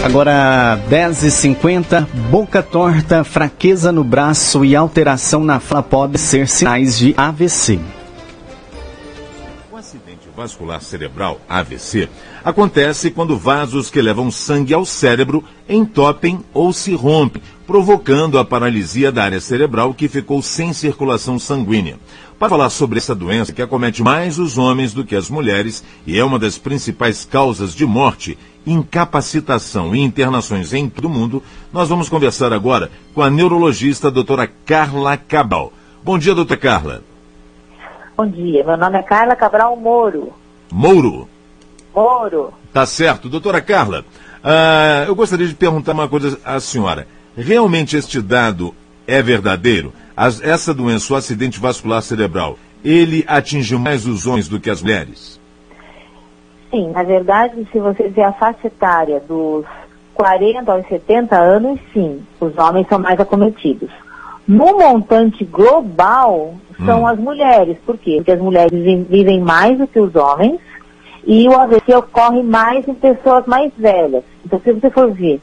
Agora 0.08 0.80
10h50, 0.90 2.08
boca 2.32 2.64
torta, 2.64 3.26
fraqueza 3.26 3.92
no 3.92 4.06
braço 4.06 4.64
e 4.64 4.74
alteração 4.74 5.44
na 5.44 5.60
fala 5.60 5.84
podem 5.84 6.18
ser 6.18 6.48
sinais 6.48 6.98
de 6.98 7.14
AVC. 7.18 7.78
O 9.70 9.76
acidente 9.76 10.30
vascular 10.34 10.82
cerebral, 10.82 11.42
AVC, 11.50 12.08
acontece 12.42 13.12
quando 13.12 13.38
vasos 13.38 13.90
que 13.90 14.02
levam 14.02 14.32
sangue 14.32 14.74
ao 14.74 14.86
cérebro 14.86 15.44
entopem 15.68 16.40
ou 16.54 16.72
se 16.72 16.96
rompem, 16.96 17.42
provocando 17.68 18.40
a 18.40 18.46
paralisia 18.46 19.12
da 19.12 19.26
área 19.26 19.42
cerebral 19.42 19.94
que 19.94 20.08
ficou 20.08 20.42
sem 20.42 20.72
circulação 20.72 21.38
sanguínea. 21.38 22.00
Para 22.40 22.50
falar 22.50 22.70
sobre 22.70 23.00
essa 23.00 23.16
doença 23.16 23.52
que 23.52 23.64
acomete 23.64 24.04
mais 24.04 24.38
os 24.38 24.60
homens 24.60 24.94
do 24.94 25.04
que 25.04 25.16
as 25.16 25.28
mulheres 25.28 25.84
e 26.06 26.20
é 26.20 26.24
uma 26.24 26.38
das 26.38 26.56
principais 26.56 27.26
causas 27.26 27.74
de 27.74 27.84
morte, 27.84 28.38
incapacitação 28.66 29.96
e 29.96 30.02
internações 30.02 30.72
em 30.72 30.88
todo 30.88 31.06
o 31.06 31.10
mundo, 31.10 31.42
nós 31.74 31.90
vamos 31.90 32.10
conversar 32.10 32.54
agora 32.54 32.92
com 33.16 33.24
a 33.24 33.30
neurologista 33.30 34.12
doutora 34.12 34.48
Carla 34.66 35.18
Cabral. 35.18 35.74
Bom 36.04 36.20
dia, 36.20 36.36
doutora 36.36 36.60
Carla. 36.60 37.04
Bom 38.16 38.28
dia, 38.28 38.64
meu 38.64 38.78
nome 38.78 39.00
é 39.00 39.04
Carla 39.04 39.36
Cabral 39.36 39.76
Moro. 39.76 40.32
Mouro? 40.72 41.28
Moro. 41.96 42.54
Tá 42.72 42.86
certo. 42.86 43.30
Doutora 43.30 43.62
Carla, 43.62 44.06
uh, 44.44 45.08
eu 45.08 45.16
gostaria 45.16 45.48
de 45.48 45.56
perguntar 45.56 45.94
uma 45.94 46.08
coisa 46.08 46.40
à 46.46 46.60
senhora. 46.60 47.08
Realmente 47.36 47.98
este 47.98 48.22
dado 48.22 48.76
é 49.08 49.24
verdadeiro? 49.24 49.92
As, 50.18 50.42
essa 50.42 50.74
doença, 50.74 51.14
o 51.14 51.16
acidente 51.16 51.60
vascular 51.60 52.02
cerebral, 52.02 52.58
ele 52.84 53.24
atinge 53.28 53.76
mais 53.78 54.08
os 54.08 54.26
homens 54.26 54.48
do 54.48 54.60
que 54.60 54.68
as 54.68 54.82
mulheres? 54.82 55.40
Sim, 56.72 56.90
na 56.90 57.04
verdade, 57.04 57.68
se 57.72 57.80
você 57.80 58.08
ver 58.08 58.24
a 58.24 58.34
faixa 58.34 58.66
etária 58.66 59.20
dos 59.20 59.64
40 60.16 60.72
aos 60.72 60.88
70 60.88 61.38
anos, 61.38 61.80
sim, 61.94 62.24
os 62.42 62.58
homens 62.58 62.88
são 62.90 62.98
mais 62.98 63.20
acometidos. 63.20 63.92
No 64.48 64.80
montante 64.80 65.46
global, 65.46 66.56
são 66.84 67.04
Hum. 67.04 67.08
as 67.08 67.20
mulheres. 67.20 67.78
Por 67.86 67.96
quê? 67.98 68.16
Porque 68.18 68.32
as 68.32 68.40
mulheres 68.40 68.72
vivem, 68.72 69.04
vivem 69.04 69.40
mais 69.40 69.78
do 69.78 69.86
que 69.86 70.00
os 70.00 70.16
homens 70.16 70.60
e 71.26 71.48
o 71.48 71.54
AVC 71.60 71.94
ocorre 71.96 72.42
mais 72.42 72.88
em 72.88 72.94
pessoas 72.96 73.46
mais 73.46 73.72
velhas. 73.78 74.24
Então, 74.44 74.60
se 74.64 74.72
você 74.72 74.90
for 74.90 75.12
ver, 75.12 75.40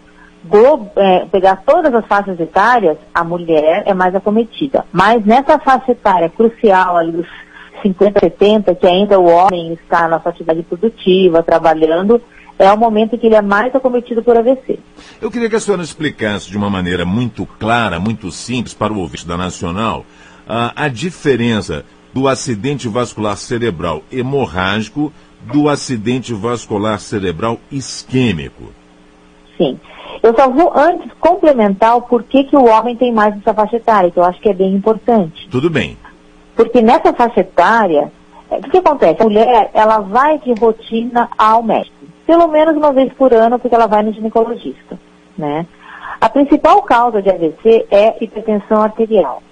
é, 0.96 1.26
pegar 1.26 1.62
todas 1.64 1.94
as 1.94 2.06
faixas 2.06 2.38
etárias, 2.38 2.98
a 3.12 3.24
mulher 3.24 3.82
é 3.86 3.94
mais 3.94 4.14
acometida. 4.14 4.84
Mas 4.92 5.24
nessa 5.24 5.58
faixa 5.58 5.92
etária 5.92 6.28
crucial, 6.28 6.96
ali 6.96 7.12
dos 7.12 7.26
50, 7.82 8.20
70, 8.20 8.74
que 8.74 8.86
ainda 8.86 9.18
o 9.18 9.26
homem 9.26 9.72
está 9.74 10.08
na 10.08 10.20
sua 10.20 10.30
atividade 10.30 10.62
produtiva, 10.62 11.42
trabalhando, 11.42 12.20
é 12.58 12.70
o 12.72 12.78
momento 12.78 13.18
que 13.18 13.26
ele 13.26 13.34
é 13.34 13.42
mais 13.42 13.74
acometido 13.74 14.22
por 14.22 14.36
AVC. 14.36 14.78
Eu 15.20 15.30
queria 15.30 15.50
que 15.50 15.56
a 15.56 15.60
senhora 15.60 15.82
explicasse 15.82 16.50
de 16.50 16.56
uma 16.56 16.70
maneira 16.70 17.04
muito 17.04 17.44
clara, 17.58 17.98
muito 17.98 18.30
simples 18.30 18.72
para 18.72 18.92
o 18.92 18.98
ouvinte 18.98 19.26
da 19.26 19.36
Nacional, 19.36 20.06
ah, 20.48 20.72
a 20.76 20.88
diferença 20.88 21.84
do 22.12 22.28
acidente 22.28 22.88
vascular 22.88 23.36
cerebral 23.36 24.02
hemorrágico 24.10 25.12
do 25.52 25.68
acidente 25.68 26.32
vascular 26.32 27.00
cerebral 27.00 27.58
isquêmico. 27.70 28.72
Sim. 29.56 29.78
Eu 30.23 30.34
só 30.34 30.49
vou 30.49 30.73
antes 30.75 31.11
complementar 31.20 31.96
o 31.96 32.02
porquê 32.02 32.44
que 32.44 32.56
o 32.56 32.64
homem 32.64 32.96
tem 32.96 33.12
mais 33.12 33.37
essa 33.37 33.54
faixa 33.54 33.76
etária, 33.76 34.11
que 34.11 34.18
eu 34.18 34.25
acho 34.25 34.40
que 34.40 34.49
é 34.49 34.54
bem 34.54 34.75
importante. 34.75 35.49
Tudo 35.50 35.70
bem. 35.70 35.96
Porque 36.56 36.80
nessa 36.80 37.12
faixa 37.12 37.40
etária, 37.40 38.12
é, 38.50 38.56
o 38.56 38.62
que, 38.62 38.78
acontece? 38.78 39.20
A 39.20 39.25
mulher, 39.25 39.70
ela 39.75 40.00
vai 40.00 40.38
de 40.38 40.52
rotina 40.54 41.28
ao 41.37 41.62
médico. 41.62 41.94
Pelo 42.26 42.49
menos 42.49 42.76
uma 42.76 42.92
vez 42.92 43.12
por 43.12 43.32
ano, 43.34 43.58
porque 43.58 43.75
ela 43.75 43.87
vai 43.87 44.02
no 44.02 44.12
ginecologista, 44.12 44.99
né? 45.37 45.66
A 46.20 46.28
principal 46.28 46.82
causa 46.82 47.20
de 47.20 47.28
AVC 47.28 47.87
é 47.90 48.16
hipertensão 48.20 48.82
arterial. 48.82 49.42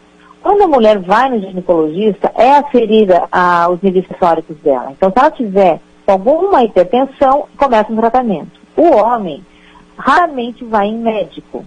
Quando 0.43 0.63
a 0.63 0.67
mulher 0.67 0.99
vai 0.99 1.29
no 1.29 1.41
ginecologista, 1.41 2.33
é 2.35 2.57
aferida 2.57 3.25
aos 3.31 3.81
níveis 3.83 4.07
sensóricos 4.09 4.57
dela. 4.59 4.91
Então, 4.91 5.11
se 5.11 5.19
ela 5.19 5.31
tiver 5.31 5.81
alguma 6.07 6.65
hipertensão, 6.65 7.45
começa 7.57 7.93
um 7.93 7.97
tratamento. 7.97 8.61
O 8.77 8.97
homem 8.97 9.45
raramente 9.97 10.65
vai 10.65 10.87
em 10.87 10.99
médico. 10.99 11.65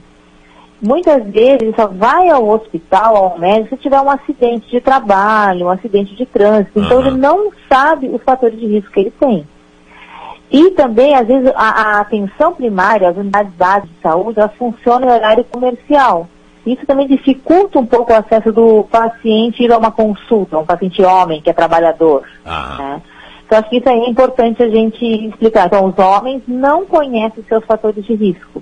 Muitas 0.82 1.24
vezes 1.26 1.62
ele 1.62 1.74
só 1.76 1.88
vai 1.88 2.30
ao 2.30 2.48
hospital, 2.48 3.16
ao 3.16 3.40
médico, 3.40 3.76
se 3.76 3.84
tiver 3.84 4.00
um 4.02 4.10
acidente 4.10 4.70
de 4.70 4.82
trabalho, 4.82 5.68
um 5.68 5.70
acidente 5.70 6.16
de 6.16 6.26
trânsito. 6.26 6.80
Então 6.80 7.00
ele 7.00 7.12
não 7.12 7.52
sabe 7.70 8.08
os 8.10 8.22
fatores 8.22 8.60
de 8.60 8.68
risco 8.68 8.92
que 8.92 9.00
ele 9.00 9.12
tem. 9.12 9.48
E 10.52 10.72
também, 10.72 11.16
às 11.16 11.28
vezes, 11.28 11.52
a, 11.56 11.98
a 11.98 12.00
atenção 12.02 12.54
primária, 12.54 13.10
as 13.10 13.18
unidades 13.18 13.54
básicas 13.54 13.90
de 13.90 14.02
saúde, 14.02 14.40
elas 14.40 14.54
funcionam 14.56 15.10
em 15.10 15.12
horário 15.12 15.44
comercial. 15.46 16.28
Isso 16.66 16.86
também 16.86 17.08
dificulta 17.08 17.80
um 17.80 17.86
pouco 17.86 18.12
o 18.12 18.16
acesso 18.16 18.52
do 18.52 18.84
paciente 18.84 19.64
ir 19.64 19.72
a 19.72 19.78
uma 19.78 19.92
consulta, 19.92 20.58
um 20.58 20.66
paciente 20.66 21.02
homem 21.04 21.42
que 21.42 21.50
é 21.50 21.54
trabalhador. 21.54 22.24
né? 22.78 23.02
Então, 23.46 23.60
acho 23.60 23.70
que 23.70 23.78
isso 23.78 23.90
aí 23.90 24.00
é 24.00 24.10
importante 24.10 24.64
a 24.64 24.70
gente 24.70 25.06
explicar. 25.28 25.68
Então, 25.68 25.86
os 25.86 25.98
homens 25.98 26.42
não 26.48 26.86
conhecem 26.86 27.44
seus 27.48 27.64
fatores 27.66 28.04
de 28.06 28.14
risco. 28.16 28.62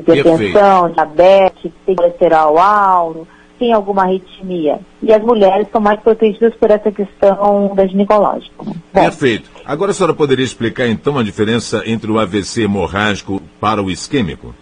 Hipertensão, 0.00 0.90
diabetes, 0.90 1.72
tem 1.86 1.94
colesterol 1.96 2.58
alto, 2.58 3.26
tem 3.58 3.72
alguma 3.72 4.02
arritmia. 4.02 4.78
E 5.02 5.12
as 5.12 5.22
mulheres 5.22 5.68
são 5.72 5.80
mais 5.80 5.98
protegidas 6.00 6.54
por 6.56 6.70
essa 6.70 6.90
questão 6.90 7.72
da 7.74 7.86
ginecológica. 7.86 8.62
né? 8.64 8.74
Perfeito. 8.92 9.50
Agora 9.64 9.92
a 9.92 9.94
senhora 9.94 10.12
poderia 10.14 10.44
explicar 10.44 10.86
então 10.86 11.18
a 11.18 11.22
diferença 11.22 11.82
entre 11.86 12.10
o 12.10 12.18
AVC 12.18 12.62
hemorrágico 12.64 13.40
para 13.60 13.82
o 13.82 13.90
isquêmico? 13.90 14.54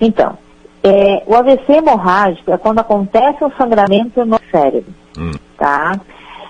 Então, 0.00 0.36
é, 0.82 1.22
o 1.26 1.34
AVC 1.34 1.72
hemorrágico 1.74 2.50
é 2.50 2.56
quando 2.56 2.78
acontece 2.78 3.44
um 3.44 3.50
sangramento 3.52 4.24
no 4.24 4.38
cérebro, 4.50 4.92
Hum. 5.18 5.32
tá? 5.58 6.00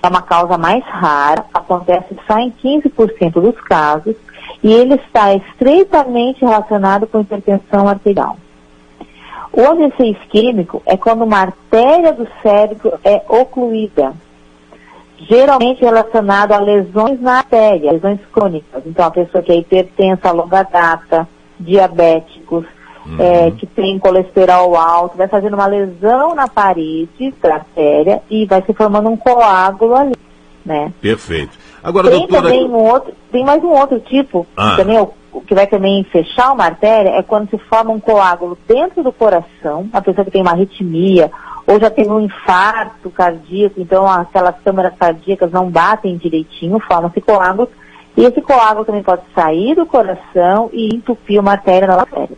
É 0.03 0.09
uma 0.09 0.23
causa 0.23 0.59
mais 0.59 0.83
rara, 0.85 1.45
acontece 1.55 2.17
só 2.27 2.39
em 2.39 2.51
15% 2.51 3.33
dos 3.35 3.61
casos 3.61 4.17
e 4.63 4.73
ele 4.73 4.95
está 4.95 5.35
estreitamente 5.35 6.41
relacionado 6.41 7.07
com 7.07 7.21
hipertensão 7.21 7.89
arterial. 7.89 8.37
O 9.53 9.61
AVC 9.61 10.07
isquêmico 10.07 10.83
é 10.87 10.97
quando 10.97 11.25
uma 11.25 11.39
artéria 11.39 12.13
do 12.13 12.27
cérebro 12.43 12.99
é 13.05 13.23
ocluída, 13.29 14.15
geralmente 15.19 15.83
relacionado 15.83 16.53
a 16.53 16.59
lesões 16.59 17.21
na 17.21 17.39
artéria, 17.39 17.93
lesões 17.93 18.19
crônicas. 18.33 18.83
Então, 18.87 19.07
a 19.07 19.11
pessoa 19.11 19.43
que 19.43 19.53
é 19.53 19.57
hipertensa 19.57 20.29
a 20.29 20.33
longa 20.33 20.63
data, 20.63 21.29
diabéticos, 21.61 22.65
é, 23.19 23.51
que 23.53 23.67
tem 23.67 23.99
colesterol 23.99 24.77
alto, 24.77 25.17
vai 25.17 25.29
fazendo 25.29 25.55
uma 25.55 25.67
lesão 25.67 26.35
na 26.35 26.49
parede 26.49 27.35
da 27.43 27.55
artéria 27.55 28.23
e 28.31 28.47
vai 28.47 28.62
se 28.62 28.73
formando 28.73 29.09
um 29.09 29.17
coágulo 29.17 29.95
ali, 29.95 30.15
né? 30.65 30.93
Perfeito. 31.01 31.59
Agora, 31.83 32.11
tem 32.11 32.21
doutora. 32.21 32.43
também 32.43 32.65
um 32.65 32.75
outro, 32.75 33.12
tem 33.31 33.45
mais 33.45 33.62
um 33.62 33.71
outro 33.71 33.99
tipo, 34.01 34.47
Ah. 34.57 34.77
também 34.77 34.97
é 34.97 35.03
o, 35.03 35.12
o 35.33 35.41
que 35.41 35.55
vai 35.55 35.67
também 35.67 36.05
fechar 36.05 36.53
uma 36.53 36.65
artéria, 36.65 37.11
é 37.11 37.23
quando 37.23 37.51
se 37.51 37.59
forma 37.59 37.91
um 37.91 37.99
coágulo 38.01 38.57
dentro 38.69 39.03
do 39.03 39.12
coração, 39.12 39.88
a 39.93 40.01
pessoa 40.01 40.25
que 40.25 40.31
tem 40.31 40.43
uma 40.43 40.53
arritmia, 40.53 41.31
ou 41.67 41.81
já 41.81 41.91
teve 41.91 42.11
um 42.11 42.21
infarto 42.21 43.11
cardíaco, 43.11 43.81
então 43.81 44.09
aquelas 44.09 44.55
câmaras 44.65 44.95
cardíacas 44.99 45.51
não 45.51 45.71
batem 45.71 46.17
direitinho, 46.17 46.79
formam-se 46.81 47.21
coágulos, 47.21 47.69
e 48.17 48.25
esse 48.25 48.41
coágulo 48.43 48.85
também 48.85 49.03
pode 49.03 49.23
sair 49.35 49.75
do 49.75 49.87
coração 49.87 50.69
e 50.73 50.95
entupir 50.95 51.41
uma 51.41 51.53
artéria 51.53 51.88
na 51.88 51.95
artéria. 51.95 52.37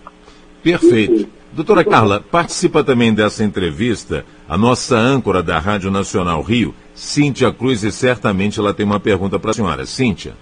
Perfeito. 0.64 1.28
Doutora 1.52 1.84
Carla, 1.84 2.20
participa 2.20 2.82
também 2.82 3.14
dessa 3.14 3.44
entrevista 3.44 4.24
a 4.48 4.58
nossa 4.58 4.96
âncora 4.96 5.40
da 5.40 5.58
Rádio 5.58 5.88
Nacional 5.90 6.42
Rio, 6.42 6.74
Cíntia 6.94 7.52
Cruz, 7.52 7.84
e 7.84 7.92
certamente 7.92 8.58
ela 8.58 8.74
tem 8.74 8.84
uma 8.84 8.98
pergunta 8.98 9.38
para 9.38 9.52
a 9.52 9.54
senhora. 9.54 9.86
Cíntia. 9.86 10.32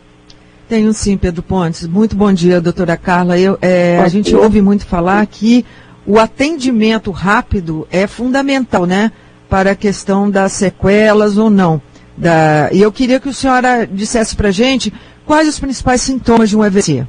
Tenho 0.68 0.94
sim, 0.94 1.18
Pedro 1.18 1.42
Pontes. 1.42 1.86
Muito 1.86 2.16
bom 2.16 2.32
dia, 2.32 2.62
doutora 2.62 2.96
Carla. 2.96 3.38
Eu, 3.38 3.58
é, 3.60 4.00
a 4.00 4.08
gente 4.08 4.34
ouve 4.34 4.62
muito 4.62 4.86
falar 4.86 5.26
que 5.26 5.66
o 6.06 6.18
atendimento 6.18 7.10
rápido 7.10 7.86
é 7.90 8.06
fundamental, 8.06 8.86
né? 8.86 9.12
Para 9.50 9.72
a 9.72 9.76
questão 9.76 10.30
das 10.30 10.52
sequelas 10.52 11.36
ou 11.36 11.50
não. 11.50 11.82
Da, 12.16 12.70
e 12.72 12.80
eu 12.80 12.90
queria 12.90 13.20
que 13.20 13.28
a 13.28 13.32
senhora 13.34 13.86
dissesse 13.86 14.34
para 14.34 14.50
gente 14.50 14.90
quais 15.26 15.46
os 15.46 15.58
principais 15.58 16.00
sintomas 16.00 16.48
de 16.48 16.56
um 16.56 16.62
AVC. 16.62 17.06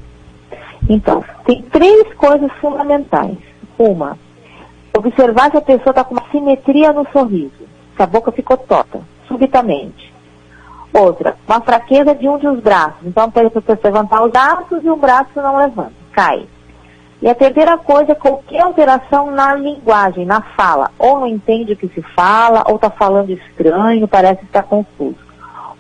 Então, 0.90 1.24
tem 1.46 1.62
três 1.64 2.14
coisas 2.16 2.52
fundamentais. 2.60 3.38
Uma, 3.78 4.18
observar 4.96 5.50
se 5.50 5.58
a 5.58 5.62
pessoa 5.62 5.92
está 5.92 6.04
com 6.04 6.14
uma 6.14 6.30
simetria 6.32 6.92
no 6.92 7.08
sorriso, 7.12 7.66
se 7.96 8.04
a 8.04 8.06
boca 8.06 8.32
ficou 8.32 8.58
torta, 8.58 9.02
subitamente. 9.28 10.14
Outra, 10.94 11.36
uma 11.48 11.60
fraqueza 11.62 12.14
de 12.14 12.28
um 12.30 12.38
dos 12.38 12.60
braços. 12.60 13.00
Então, 13.04 13.24
a 13.24 13.32
pessoa 13.32 13.80
levantar 13.84 14.24
os 14.24 14.32
braços 14.32 14.84
e 14.84 14.90
o 14.90 14.96
braço 14.96 15.30
não 15.36 15.58
levanta, 15.58 15.94
cai. 16.12 16.46
E 17.20 17.28
a 17.28 17.34
terceira 17.34 17.78
coisa 17.78 18.14
qualquer 18.14 18.62
alteração 18.62 19.32
na 19.32 19.56
linguagem, 19.56 20.26
na 20.26 20.42
fala. 20.42 20.92
Ou 21.00 21.22
não 21.22 21.28
entende 21.28 21.74
o 21.74 21.78
que 21.78 21.88
se 21.88 22.02
fala, 22.02 22.64
ou 22.68 22.76
está 22.76 22.90
falando 22.90 23.32
estranho, 23.32 24.08
parece 24.08 24.44
estar 24.44 24.64
confuso. 24.64 25.18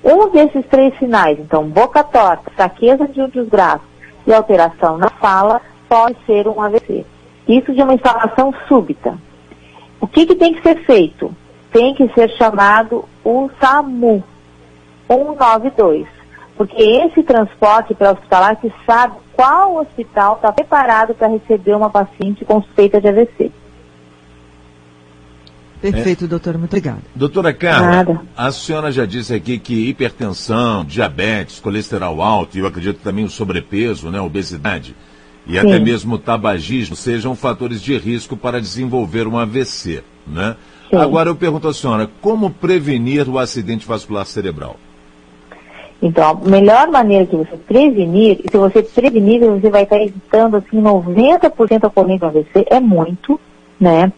Um 0.03 0.29
desses 0.29 0.65
três 0.65 0.97
sinais, 0.97 1.37
então, 1.37 1.67
boca 1.67 2.03
torta, 2.03 2.49
fraqueza 2.51 3.07
de 3.07 3.21
um 3.21 3.29
dos 3.29 3.47
braços 3.47 3.92
e 4.25 4.33
alteração 4.33 4.97
na 4.97 5.09
fala, 5.09 5.61
pode 5.87 6.17
ser 6.25 6.47
um 6.47 6.61
AVC. 6.61 7.05
Isso 7.47 7.73
de 7.73 7.81
uma 7.81 7.93
instalação 7.93 8.53
súbita. 8.67 9.17
O 9.99 10.07
que, 10.07 10.25
que 10.25 10.35
tem 10.35 10.53
que 10.53 10.61
ser 10.61 10.83
feito? 10.85 11.33
Tem 11.71 11.93
que 11.93 12.07
ser 12.13 12.29
chamado 12.31 13.05
o 13.23 13.49
SAMU 13.59 14.23
192. 15.07 16.07
Porque 16.55 16.81
esse 16.81 17.23
transporte 17.23 17.93
para 17.93 18.11
hospitalar 18.11 18.55
que 18.57 18.71
sabe 18.85 19.15
qual 19.33 19.77
hospital 19.77 20.35
está 20.35 20.51
preparado 20.51 21.15
para 21.15 21.27
receber 21.27 21.75
uma 21.75 21.89
paciente 21.89 22.45
com 22.45 22.61
suspeita 22.61 23.01
de 23.01 23.07
AVC. 23.07 23.51
Perfeito, 25.91 26.27
doutora. 26.27 26.57
Muito 26.57 26.71
obrigada. 26.71 27.01
Doutora 27.13 27.53
Carla, 27.53 27.87
Nada. 27.87 28.21
a 28.37 28.51
senhora 28.51 28.91
já 28.91 29.05
disse 29.05 29.33
aqui 29.33 29.59
que 29.59 29.89
hipertensão, 29.89 30.85
diabetes, 30.85 31.59
colesterol 31.59 32.21
alto 32.21 32.57
e 32.57 32.61
eu 32.61 32.67
acredito 32.67 32.99
também 33.03 33.25
o 33.25 33.29
sobrepeso, 33.29 34.09
né, 34.09 34.19
obesidade 34.21 34.95
e 35.45 35.53
Sim. 35.53 35.59
até 35.59 35.79
mesmo 35.79 36.15
o 36.15 36.19
tabagismo 36.19 36.95
sejam 36.95 37.35
fatores 37.35 37.81
de 37.81 37.97
risco 37.97 38.37
para 38.37 38.61
desenvolver 38.61 39.27
um 39.27 39.37
AVC, 39.37 40.03
né? 40.25 40.55
Sim. 40.89 40.95
Agora 40.97 41.29
eu 41.29 41.35
pergunto 41.35 41.67
à 41.67 41.73
senhora, 41.73 42.09
como 42.21 42.49
prevenir 42.49 43.27
o 43.27 43.37
acidente 43.37 43.85
vascular 43.85 44.25
cerebral? 44.25 44.77
Então, 46.01 46.41
a 46.45 46.49
melhor 46.49 46.89
maneira 46.89 47.25
de 47.25 47.35
você 47.35 47.55
prevenir, 47.55 48.41
e 48.43 48.51
se 48.51 48.57
você 48.57 48.83
prevenir, 48.83 49.39
você 49.39 49.69
vai 49.69 49.83
estar 49.83 50.01
evitando 50.01 50.57
assim 50.57 50.81
90% 50.81 51.83
a 51.83 51.87
ocorrência 51.87 52.29
do 52.29 52.37
AVC, 52.37 52.65
é 52.69 52.79
muito, 52.79 53.39
né? 53.83 54.11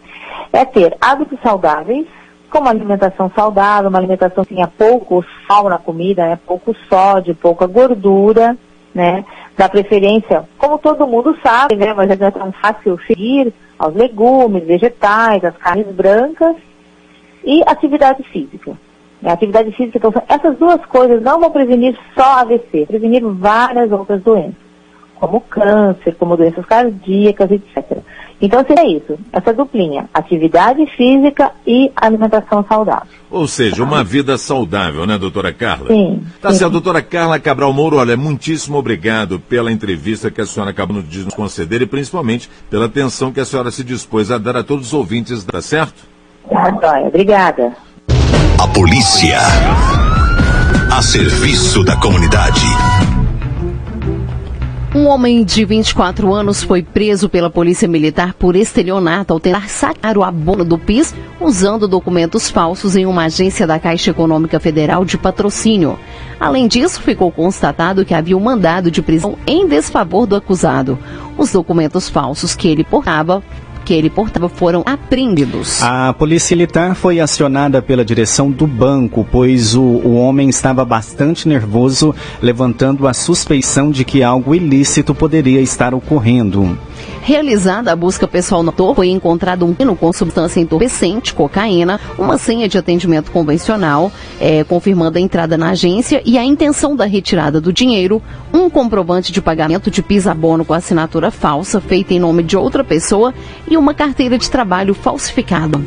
É 0.53 0.63
ter 0.63 0.95
hábitos 1.01 1.39
saudáveis, 1.41 2.05
como 2.49 2.69
alimentação 2.69 3.29
saudável, 3.35 3.89
uma 3.89 3.97
alimentação 3.97 4.45
que 4.45 4.53
tenha 4.53 4.67
pouco 4.67 5.25
sal 5.47 5.67
na 5.67 5.77
comida, 5.77 6.25
né? 6.25 6.39
pouco 6.45 6.75
sódio, 6.87 7.35
pouca 7.35 7.65
gordura, 7.65 8.55
né? 8.93 9.25
Da 9.57 9.67
preferência, 9.67 10.47
como 10.57 10.77
todo 10.77 11.07
mundo 11.07 11.35
sabe, 11.43 11.75
né? 11.75 11.93
Mas 11.93 12.17
não 12.17 12.27
é 12.27 12.31
tão 12.31 12.51
fácil 12.53 12.97
seguir 13.07 13.53
aos 13.77 13.93
legumes, 13.93 14.63
vegetais, 14.63 15.43
as 15.43 15.57
carnes 15.57 15.87
brancas 15.87 16.55
e 17.43 17.61
atividade 17.65 18.23
física. 18.23 18.73
Atividade 19.23 19.71
física, 19.71 19.97
então, 19.97 20.13
essas 20.29 20.55
duas 20.57 20.85
coisas 20.85 21.21
não 21.21 21.39
vão 21.39 21.49
prevenir 21.49 21.97
só 22.13 22.41
AVC, 22.41 22.85
prevenir 22.85 23.23
várias 23.25 23.91
outras 23.91 24.21
doenças, 24.21 24.53
como 25.15 25.41
câncer, 25.41 26.15
como 26.15 26.37
doenças 26.37 26.65
cardíacas, 26.65 27.49
etc. 27.49 27.97
Então 28.41 28.63
seria 28.65 28.97
isso, 28.97 29.17
essa 29.31 29.53
duplinha, 29.53 30.09
atividade 30.13 30.85
física 30.97 31.51
e 31.65 31.91
alimentação 31.95 32.65
saudável. 32.67 33.07
Ou 33.31 33.47
seja, 33.47 33.83
uma 33.83 34.03
vida 34.03 34.37
saudável, 34.37 35.05
né, 35.05 35.17
doutora 35.17 35.53
Carla? 35.53 35.87
Sim. 35.87 36.21
Tá 36.41 36.51
sim. 36.51 36.59
certo, 36.59 36.73
doutora 36.73 37.01
Carla 37.01 37.39
Cabral 37.39 37.71
Mouro, 37.71 37.97
olha, 37.97 38.17
muitíssimo 38.17 38.77
obrigado 38.77 39.39
pela 39.39 39.71
entrevista 39.71 40.29
que 40.29 40.41
a 40.41 40.45
senhora 40.45 40.71
acabou 40.71 41.01
de 41.01 41.23
nos 41.23 41.33
conceder 41.33 41.81
e 41.81 41.85
principalmente 41.85 42.49
pela 42.69 42.85
atenção 42.85 43.31
que 43.31 43.39
a 43.39 43.45
senhora 43.45 43.71
se 43.71 43.83
dispôs 43.83 44.29
a 44.31 44.37
dar 44.37 44.57
a 44.57 44.63
todos 44.63 44.87
os 44.87 44.93
ouvintes, 44.93 45.43
tá 45.43 45.61
certo? 45.61 46.05
Tá, 46.49 46.69
joia. 46.71 47.07
Obrigada. 47.07 47.73
A 48.61 48.67
polícia. 48.67 49.39
A 50.91 51.01
serviço 51.01 51.83
da 51.83 51.95
comunidade. 51.97 52.61
Um 54.95 55.07
homem 55.07 55.43
de 55.43 55.65
24 55.65 56.33
anos 56.33 56.63
foi 56.63 56.81
preso 56.81 57.27
pela 57.27 57.49
Polícia 57.49 57.85
Militar 57.85 58.33
por 58.33 58.55
estelionato 58.55 59.33
ao 59.33 59.41
tentar 59.41 59.67
sacar 59.67 60.17
o 60.17 60.23
abono 60.23 60.63
do 60.63 60.77
PIS 60.77 61.13
usando 61.37 61.85
documentos 61.85 62.49
falsos 62.49 62.95
em 62.95 63.05
uma 63.05 63.25
agência 63.25 63.67
da 63.67 63.77
Caixa 63.77 64.11
Econômica 64.11 64.57
Federal 64.57 65.03
de 65.03 65.17
patrocínio. 65.17 65.99
Além 66.39 66.65
disso, 66.65 67.01
ficou 67.01 67.29
constatado 67.29 68.05
que 68.05 68.13
havia 68.13 68.37
um 68.37 68.39
mandado 68.39 68.89
de 68.89 69.01
prisão 69.01 69.37
em 69.45 69.67
desfavor 69.67 70.25
do 70.25 70.37
acusado. 70.37 70.97
Os 71.37 71.51
documentos 71.51 72.07
falsos 72.07 72.55
que 72.55 72.69
ele 72.69 72.85
portava 72.85 73.43
que 73.85 73.93
ele 73.93 74.09
portava 74.09 74.49
foram 74.49 74.83
apreendidos. 74.85 75.81
A 75.81 76.11
polícia 76.11 76.55
militar 76.55 76.95
foi 76.95 77.19
acionada 77.19 77.81
pela 77.81 78.03
direção 78.03 78.49
do 78.49 78.65
banco, 78.65 79.25
pois 79.31 79.75
o, 79.75 79.81
o 79.81 80.15
homem 80.15 80.49
estava 80.49 80.83
bastante 80.83 81.47
nervoso, 81.47 82.13
levantando 82.41 83.07
a 83.07 83.13
suspeição 83.13 83.91
de 83.91 84.03
que 84.03 84.23
algo 84.23 84.55
ilícito 84.55 85.13
poderia 85.13 85.61
estar 85.61 85.93
ocorrendo. 85.93 86.77
Realizada 87.21 87.91
a 87.91 87.95
busca 87.95 88.27
pessoal 88.27 88.61
no 88.61 88.69
autor, 88.69 88.95
foi 88.95 89.09
encontrado 89.09 89.65
um 89.65 89.73
pino 89.73 89.95
com 89.95 90.13
substância 90.13 90.59
entorpecente, 90.59 91.33
cocaína, 91.33 91.99
uma 92.17 92.37
senha 92.37 92.67
de 92.67 92.77
atendimento 92.77 93.31
convencional, 93.31 94.11
é, 94.39 94.63
confirmando 94.63 95.17
a 95.17 95.21
entrada 95.21 95.57
na 95.57 95.71
agência 95.71 96.21
e 96.25 96.37
a 96.37 96.43
intenção 96.43 96.95
da 96.95 97.05
retirada 97.05 97.59
do 97.59 97.73
dinheiro, 97.73 98.21
um 98.53 98.69
comprovante 98.69 99.31
de 99.31 99.41
pagamento 99.41 99.89
de 99.89 100.03
PIS-abono 100.03 100.63
com 100.63 100.73
assinatura 100.73 101.31
falsa, 101.31 101.81
feita 101.81 102.13
em 102.13 102.19
nome 102.19 102.43
de 102.43 102.55
outra 102.55 102.83
pessoa, 102.83 103.33
e 103.67 103.75
uma 103.75 103.93
carteira 103.93 104.37
de 104.37 104.49
trabalho 104.49 104.93
falsificada. 104.93 105.81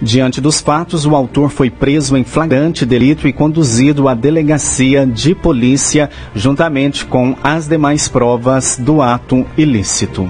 Diante 0.00 0.40
dos 0.40 0.60
fatos, 0.60 1.06
o 1.06 1.14
autor 1.14 1.48
foi 1.48 1.70
preso 1.70 2.16
em 2.16 2.24
flagrante 2.24 2.84
delito 2.84 3.28
e 3.28 3.32
conduzido 3.32 4.08
à 4.08 4.14
delegacia 4.14 5.06
de 5.06 5.34
polícia, 5.34 6.10
juntamente 6.34 7.06
com 7.06 7.36
as 7.42 7.68
demais 7.68 8.08
provas 8.08 8.76
do 8.76 9.00
ato 9.00 9.46
ilícito. 9.56 10.28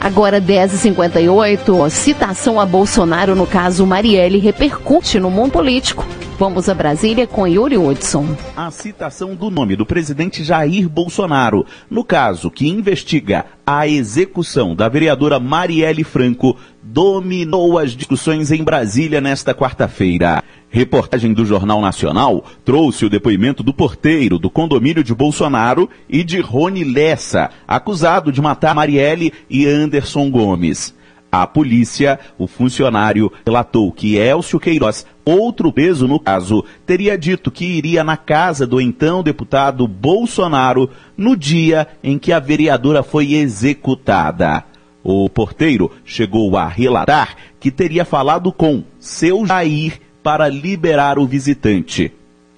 Agora 0.00 0.40
10h58, 0.40 1.90
citação 1.90 2.60
a 2.60 2.64
Bolsonaro 2.64 3.34
no 3.34 3.46
caso 3.46 3.84
Marielle 3.84 4.38
repercute 4.38 5.18
no 5.18 5.28
mundo 5.28 5.52
político. 5.52 6.06
Vamos 6.38 6.68
a 6.68 6.74
Brasília 6.74 7.26
com 7.26 7.48
Yuri 7.48 7.76
Hudson. 7.76 8.24
A 8.56 8.70
citação 8.70 9.34
do 9.34 9.50
nome 9.50 9.74
do 9.74 9.84
presidente 9.84 10.44
Jair 10.44 10.88
Bolsonaro, 10.88 11.66
no 11.90 12.04
caso 12.04 12.48
que 12.48 12.68
investiga 12.68 13.44
a 13.66 13.88
execução 13.88 14.72
da 14.76 14.88
vereadora 14.88 15.40
Marielle 15.40 16.04
Franco, 16.04 16.56
dominou 16.80 17.76
as 17.76 17.90
discussões 17.90 18.52
em 18.52 18.62
Brasília 18.62 19.20
nesta 19.20 19.52
quarta-feira. 19.52 20.44
Reportagem 20.70 21.32
do 21.32 21.46
Jornal 21.46 21.80
Nacional 21.80 22.44
trouxe 22.62 23.06
o 23.06 23.10
depoimento 23.10 23.62
do 23.62 23.72
porteiro 23.72 24.38
do 24.38 24.50
condomínio 24.50 25.02
de 25.02 25.14
Bolsonaro 25.14 25.88
e 26.08 26.22
de 26.22 26.40
Rony 26.40 26.84
Lessa, 26.84 27.50
acusado 27.66 28.30
de 28.30 28.42
matar 28.42 28.74
Marielle 28.74 29.32
e 29.48 29.66
Anderson 29.66 30.30
Gomes. 30.30 30.94
A 31.32 31.46
polícia, 31.46 32.18
o 32.38 32.46
funcionário, 32.46 33.30
relatou 33.46 33.90
que 33.92 34.16
Elcio 34.16 34.60
Queiroz, 34.60 35.06
outro 35.24 35.72
preso 35.72 36.06
no 36.06 36.20
caso, 36.20 36.64
teria 36.86 37.16
dito 37.16 37.50
que 37.50 37.64
iria 37.64 38.04
na 38.04 38.16
casa 38.16 38.66
do 38.66 38.80
então 38.80 39.22
deputado 39.22 39.86
Bolsonaro 39.86 40.90
no 41.16 41.34
dia 41.34 41.86
em 42.02 42.18
que 42.18 42.32
a 42.32 42.38
vereadora 42.38 43.02
foi 43.02 43.34
executada. 43.34 44.64
O 45.02 45.28
porteiro 45.30 45.90
chegou 46.04 46.56
a 46.56 46.66
relatar 46.66 47.36
que 47.60 47.70
teria 47.70 48.04
falado 48.04 48.52
com 48.52 48.82
seu 48.98 49.46
Jair 49.46 50.00
para 50.28 50.46
liberar 50.46 51.18
o 51.18 51.26
visitante. 51.26 52.12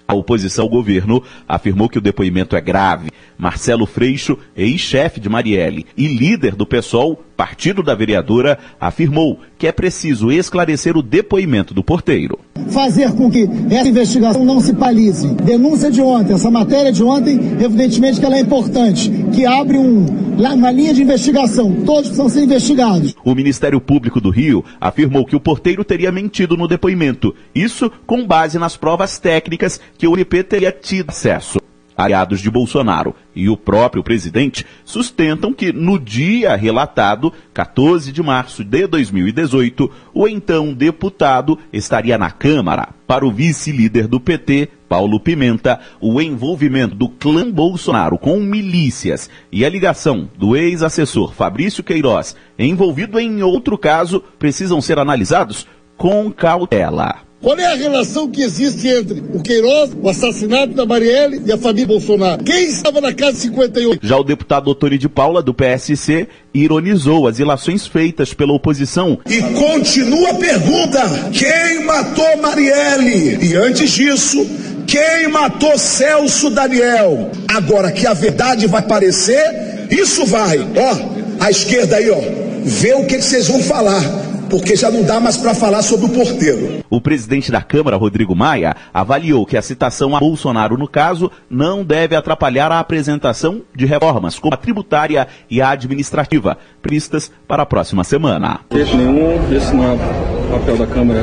A 0.08 0.12
oposição 0.12 0.64
ao 0.64 0.68
governo 0.68 1.22
afirmou 1.46 1.88
que 1.88 1.98
o 1.98 2.00
depoimento 2.00 2.56
é 2.56 2.60
grave. 2.60 3.12
Marcelo 3.40 3.86
Freixo, 3.86 4.36
ex-chefe 4.54 5.18
de 5.18 5.28
Marielle 5.28 5.86
e 5.96 6.06
líder 6.06 6.54
do 6.54 6.66
PSOL, 6.66 7.24
partido 7.34 7.82
da 7.82 7.94
vereadora, 7.94 8.58
afirmou 8.78 9.40
que 9.56 9.66
é 9.66 9.72
preciso 9.72 10.30
esclarecer 10.30 10.94
o 10.94 11.02
depoimento 11.02 11.72
do 11.72 11.82
porteiro. 11.82 12.38
Fazer 12.68 13.10
com 13.12 13.30
que 13.30 13.48
essa 13.70 13.88
investigação 13.88 14.44
não 14.44 14.60
se 14.60 14.74
palize. 14.74 15.26
Denúncia 15.36 15.90
de 15.90 16.02
ontem, 16.02 16.34
essa 16.34 16.50
matéria 16.50 16.92
de 16.92 17.02
ontem, 17.02 17.40
evidentemente 17.58 18.20
que 18.20 18.26
ela 18.26 18.36
é 18.36 18.40
importante, 18.40 19.10
que 19.34 19.46
abre 19.46 19.78
um, 19.78 20.04
uma 20.36 20.70
linha 20.70 20.92
de 20.92 21.02
investigação. 21.02 21.82
Todos 21.86 22.08
precisam 22.10 22.28
ser 22.28 22.42
investigados. 22.42 23.16
O 23.24 23.34
Ministério 23.34 23.80
Público 23.80 24.20
do 24.20 24.28
Rio 24.28 24.62
afirmou 24.78 25.24
que 25.24 25.34
o 25.34 25.40
porteiro 25.40 25.82
teria 25.82 26.12
mentido 26.12 26.58
no 26.58 26.68
depoimento. 26.68 27.34
Isso 27.54 27.90
com 28.06 28.26
base 28.26 28.58
nas 28.58 28.76
provas 28.76 29.18
técnicas 29.18 29.80
que 29.96 30.06
o 30.06 30.14
MP 30.14 30.42
teria 30.42 30.70
tido 30.70 31.08
acesso 31.08 31.58
aliados 32.04 32.40
de 32.40 32.50
Bolsonaro 32.50 33.14
e 33.34 33.48
o 33.48 33.56
próprio 33.56 34.02
presidente 34.02 34.66
sustentam 34.84 35.52
que 35.52 35.72
no 35.72 35.98
dia 35.98 36.56
relatado, 36.56 37.32
14 37.54 38.12
de 38.12 38.22
março 38.22 38.64
de 38.64 38.86
2018, 38.86 39.90
o 40.12 40.26
então 40.28 40.72
deputado 40.72 41.58
estaria 41.72 42.18
na 42.18 42.30
Câmara. 42.30 42.88
Para 43.06 43.26
o 43.26 43.30
vice-líder 43.30 44.06
do 44.06 44.20
PT, 44.20 44.68
Paulo 44.88 45.20
Pimenta, 45.20 45.80
o 46.00 46.20
envolvimento 46.20 46.94
do 46.94 47.08
clã 47.08 47.50
Bolsonaro 47.50 48.18
com 48.18 48.40
milícias 48.40 49.30
e 49.52 49.64
a 49.64 49.68
ligação 49.68 50.28
do 50.36 50.56
ex-assessor 50.56 51.32
Fabrício 51.32 51.84
Queiroz 51.84 52.34
envolvido 52.58 53.18
em 53.18 53.42
outro 53.42 53.78
caso 53.78 54.22
precisam 54.38 54.80
ser 54.80 54.98
analisados 54.98 55.66
com 55.96 56.30
cautela. 56.30 57.29
Qual 57.42 57.58
é 57.58 57.64
a 57.64 57.74
relação 57.74 58.28
que 58.28 58.42
existe 58.42 58.86
entre 58.86 59.18
o 59.32 59.40
Queiroz, 59.40 59.92
o 59.98 60.06
assassinato 60.10 60.74
da 60.74 60.84
Marielle 60.84 61.40
e 61.46 61.50
a 61.50 61.56
família 61.56 61.86
Bolsonaro? 61.86 62.44
Quem 62.44 62.66
estava 62.66 63.00
na 63.00 63.14
casa 63.14 63.38
58? 63.38 64.06
Já 64.06 64.18
o 64.18 64.22
deputado 64.22 64.68
Otoni 64.68 64.98
de 64.98 65.08
Paula, 65.08 65.42
do 65.42 65.54
PSC, 65.54 66.28
ironizou 66.52 67.26
as 67.26 67.38
ilações 67.38 67.86
feitas 67.86 68.34
pela 68.34 68.52
oposição. 68.52 69.18
E 69.26 69.40
continua 69.54 70.32
a 70.32 70.34
pergunta: 70.34 71.00
quem 71.32 71.82
matou 71.82 72.36
Marielle? 72.42 73.38
E 73.42 73.56
antes 73.56 73.90
disso, 73.90 74.46
quem 74.86 75.28
matou 75.28 75.78
Celso 75.78 76.50
Daniel? 76.50 77.30
Agora 77.48 77.90
que 77.90 78.06
a 78.06 78.12
verdade 78.12 78.66
vai 78.66 78.80
aparecer, 78.80 79.88
isso 79.90 80.26
vai. 80.26 80.58
Ó, 80.58 81.42
a 81.42 81.50
esquerda 81.50 81.96
aí, 81.96 82.10
ó, 82.10 82.20
vê 82.62 82.92
o 82.92 83.06
que 83.06 83.18
vocês 83.18 83.48
vão 83.48 83.62
falar 83.62 84.29
porque 84.50 84.76
já 84.76 84.90
não 84.90 85.02
dá 85.02 85.20
mais 85.20 85.36
para 85.36 85.54
falar 85.54 85.82
sobre 85.82 86.06
o 86.06 86.08
porteiro. 86.08 86.84
O 86.90 87.00
presidente 87.00 87.50
da 87.52 87.62
Câmara, 87.62 87.96
Rodrigo 87.96 88.34
Maia, 88.34 88.74
avaliou 88.92 89.46
que 89.46 89.56
a 89.56 89.62
citação 89.62 90.16
a 90.16 90.20
Bolsonaro 90.20 90.76
no 90.76 90.88
caso 90.88 91.30
não 91.48 91.84
deve 91.84 92.16
atrapalhar 92.16 92.72
a 92.72 92.80
apresentação 92.80 93.62
de 93.74 93.86
reformas, 93.86 94.38
como 94.38 94.54
a 94.54 94.58
tributária 94.58 95.28
e 95.48 95.62
a 95.62 95.70
administrativa, 95.70 96.58
previstas 96.82 97.30
para 97.46 97.62
a 97.62 97.66
próxima 97.66 98.04
semana. 98.04 98.60
De 98.70 98.96
nenhum, 98.96 99.38
esse 99.54 99.74
não 99.74 99.84
é 99.84 99.94
o 99.94 100.58
papel 100.58 100.76
da 100.76 100.86
Câmara 100.86 101.20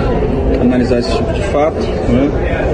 analisar 0.61 0.99
esse 0.99 1.15
tipo 1.15 1.33
de 1.33 1.41
fato, 1.43 1.79
né? 1.79 2.66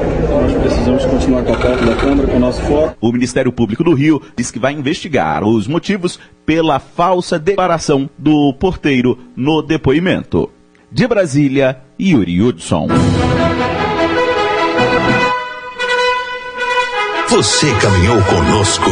Nós 0.43 0.51
precisamos 0.56 1.06
continuar 1.06 1.43
com 1.43 1.53
a 1.53 1.58
pauta 1.58 1.86
da 1.86 1.95
Câmara, 1.95 2.27
com 2.27 2.36
o 2.36 2.39
nosso 2.39 2.62
foco. 2.63 2.97
O 2.99 3.13
Ministério 3.13 3.49
Público 3.49 3.82
do 3.82 3.93
Rio 3.93 4.21
diz 4.36 4.51
que 4.51 4.60
vai 4.60 4.73
investigar 4.73 5.41
os 5.41 5.67
motivos 5.67 6.19
pela 6.45 6.79
falsa 6.79 7.39
declaração 7.39 8.10
do 8.17 8.53
porteiro 8.53 9.17
no 9.38 9.62
depoimento. 9.62 10.49
De 10.91 11.08
Brasília, 11.08 11.79
Yuri 11.99 12.41
Hudson. 12.41 12.88
Você 17.29 17.73
caminhou 17.79 18.21
conosco 18.23 18.91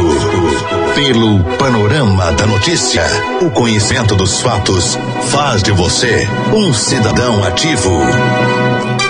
pelo 0.94 1.44
panorama 1.58 2.32
da 2.32 2.46
notícia. 2.46 3.04
O 3.42 3.50
conhecimento 3.50 4.16
dos 4.16 4.40
fatos 4.40 4.98
faz 5.30 5.62
de 5.62 5.70
você 5.70 6.26
um 6.54 6.72
cidadão 6.72 7.44
ativo. 7.44 7.90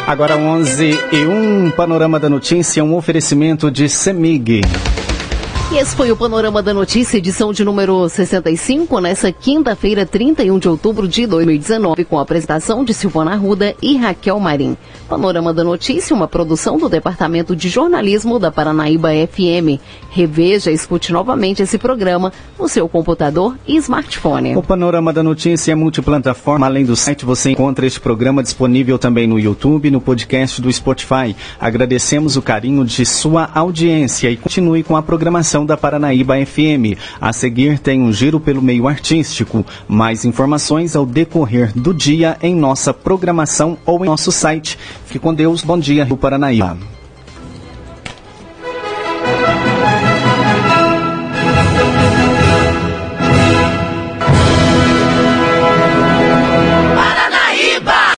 Agora 0.06 0.36
11 0.36 0.98
e 1.12 1.24
um 1.26 1.70
panorama 1.70 2.18
da 2.18 2.28
notícia, 2.28 2.84
um 2.84 2.94
oferecimento 2.96 3.70
de 3.70 3.88
Semig. 3.88 4.60
E 5.72 5.78
esse 5.78 5.96
foi 5.96 6.12
o 6.12 6.16
Panorama 6.16 6.62
da 6.62 6.74
Notícia, 6.74 7.16
edição 7.16 7.50
de 7.50 7.64
número 7.64 8.06
65, 8.06 9.00
nessa 9.00 9.32
quinta-feira, 9.32 10.04
31 10.04 10.58
de 10.58 10.68
outubro 10.68 11.08
de 11.08 11.26
2019, 11.26 12.04
com 12.04 12.18
a 12.18 12.22
apresentação 12.22 12.84
de 12.84 12.92
Silvana 12.92 13.32
Arruda 13.32 13.74
e 13.80 13.96
Raquel 13.96 14.38
Marim. 14.38 14.76
Panorama 15.08 15.50
da 15.54 15.64
Notícia, 15.64 16.14
uma 16.14 16.28
produção 16.28 16.76
do 16.76 16.90
Departamento 16.90 17.56
de 17.56 17.70
Jornalismo 17.70 18.38
da 18.38 18.52
Paranaíba 18.52 19.08
FM. 19.26 19.80
Reveja 20.10 20.70
e 20.70 20.74
escute 20.74 21.10
novamente 21.10 21.62
esse 21.62 21.78
programa 21.78 22.34
no 22.58 22.68
seu 22.68 22.86
computador 22.86 23.56
e 23.66 23.76
smartphone. 23.78 24.54
O 24.54 24.62
Panorama 24.62 25.10
da 25.10 25.22
Notícia 25.22 25.72
é 25.72 25.74
multiplataforma. 25.74 26.66
Além 26.66 26.84
do 26.84 26.94
site, 26.94 27.24
você 27.24 27.52
encontra 27.52 27.86
este 27.86 27.98
programa 27.98 28.42
disponível 28.42 28.98
também 28.98 29.26
no 29.26 29.38
YouTube 29.38 29.90
no 29.90 30.02
podcast 30.02 30.60
do 30.60 30.70
Spotify. 30.70 31.34
Agradecemos 31.58 32.36
o 32.36 32.42
carinho 32.42 32.84
de 32.84 33.06
sua 33.06 33.48
audiência 33.54 34.30
e 34.30 34.36
continue 34.36 34.82
com 34.82 34.98
a 34.98 35.02
da 35.64 35.76
Paranaíba 35.76 36.34
FM. 36.44 36.98
A 37.20 37.32
seguir 37.32 37.78
tem 37.78 38.02
um 38.02 38.12
giro 38.12 38.38
pelo 38.38 38.62
meio 38.62 38.88
artístico. 38.88 39.64
Mais 39.88 40.24
informações 40.24 40.94
ao 40.96 41.04
decorrer 41.04 41.72
do 41.74 41.92
dia 41.92 42.36
em 42.42 42.54
nossa 42.54 42.94
programação 42.94 43.76
ou 43.84 44.04
em 44.04 44.08
nosso 44.08 44.32
site. 44.32 44.78
Fique 45.06 45.18
com 45.18 45.34
Deus. 45.34 45.62
Bom 45.62 45.78
dia, 45.78 46.04
Rio 46.04 46.16
Paranaíba. 46.16 47.01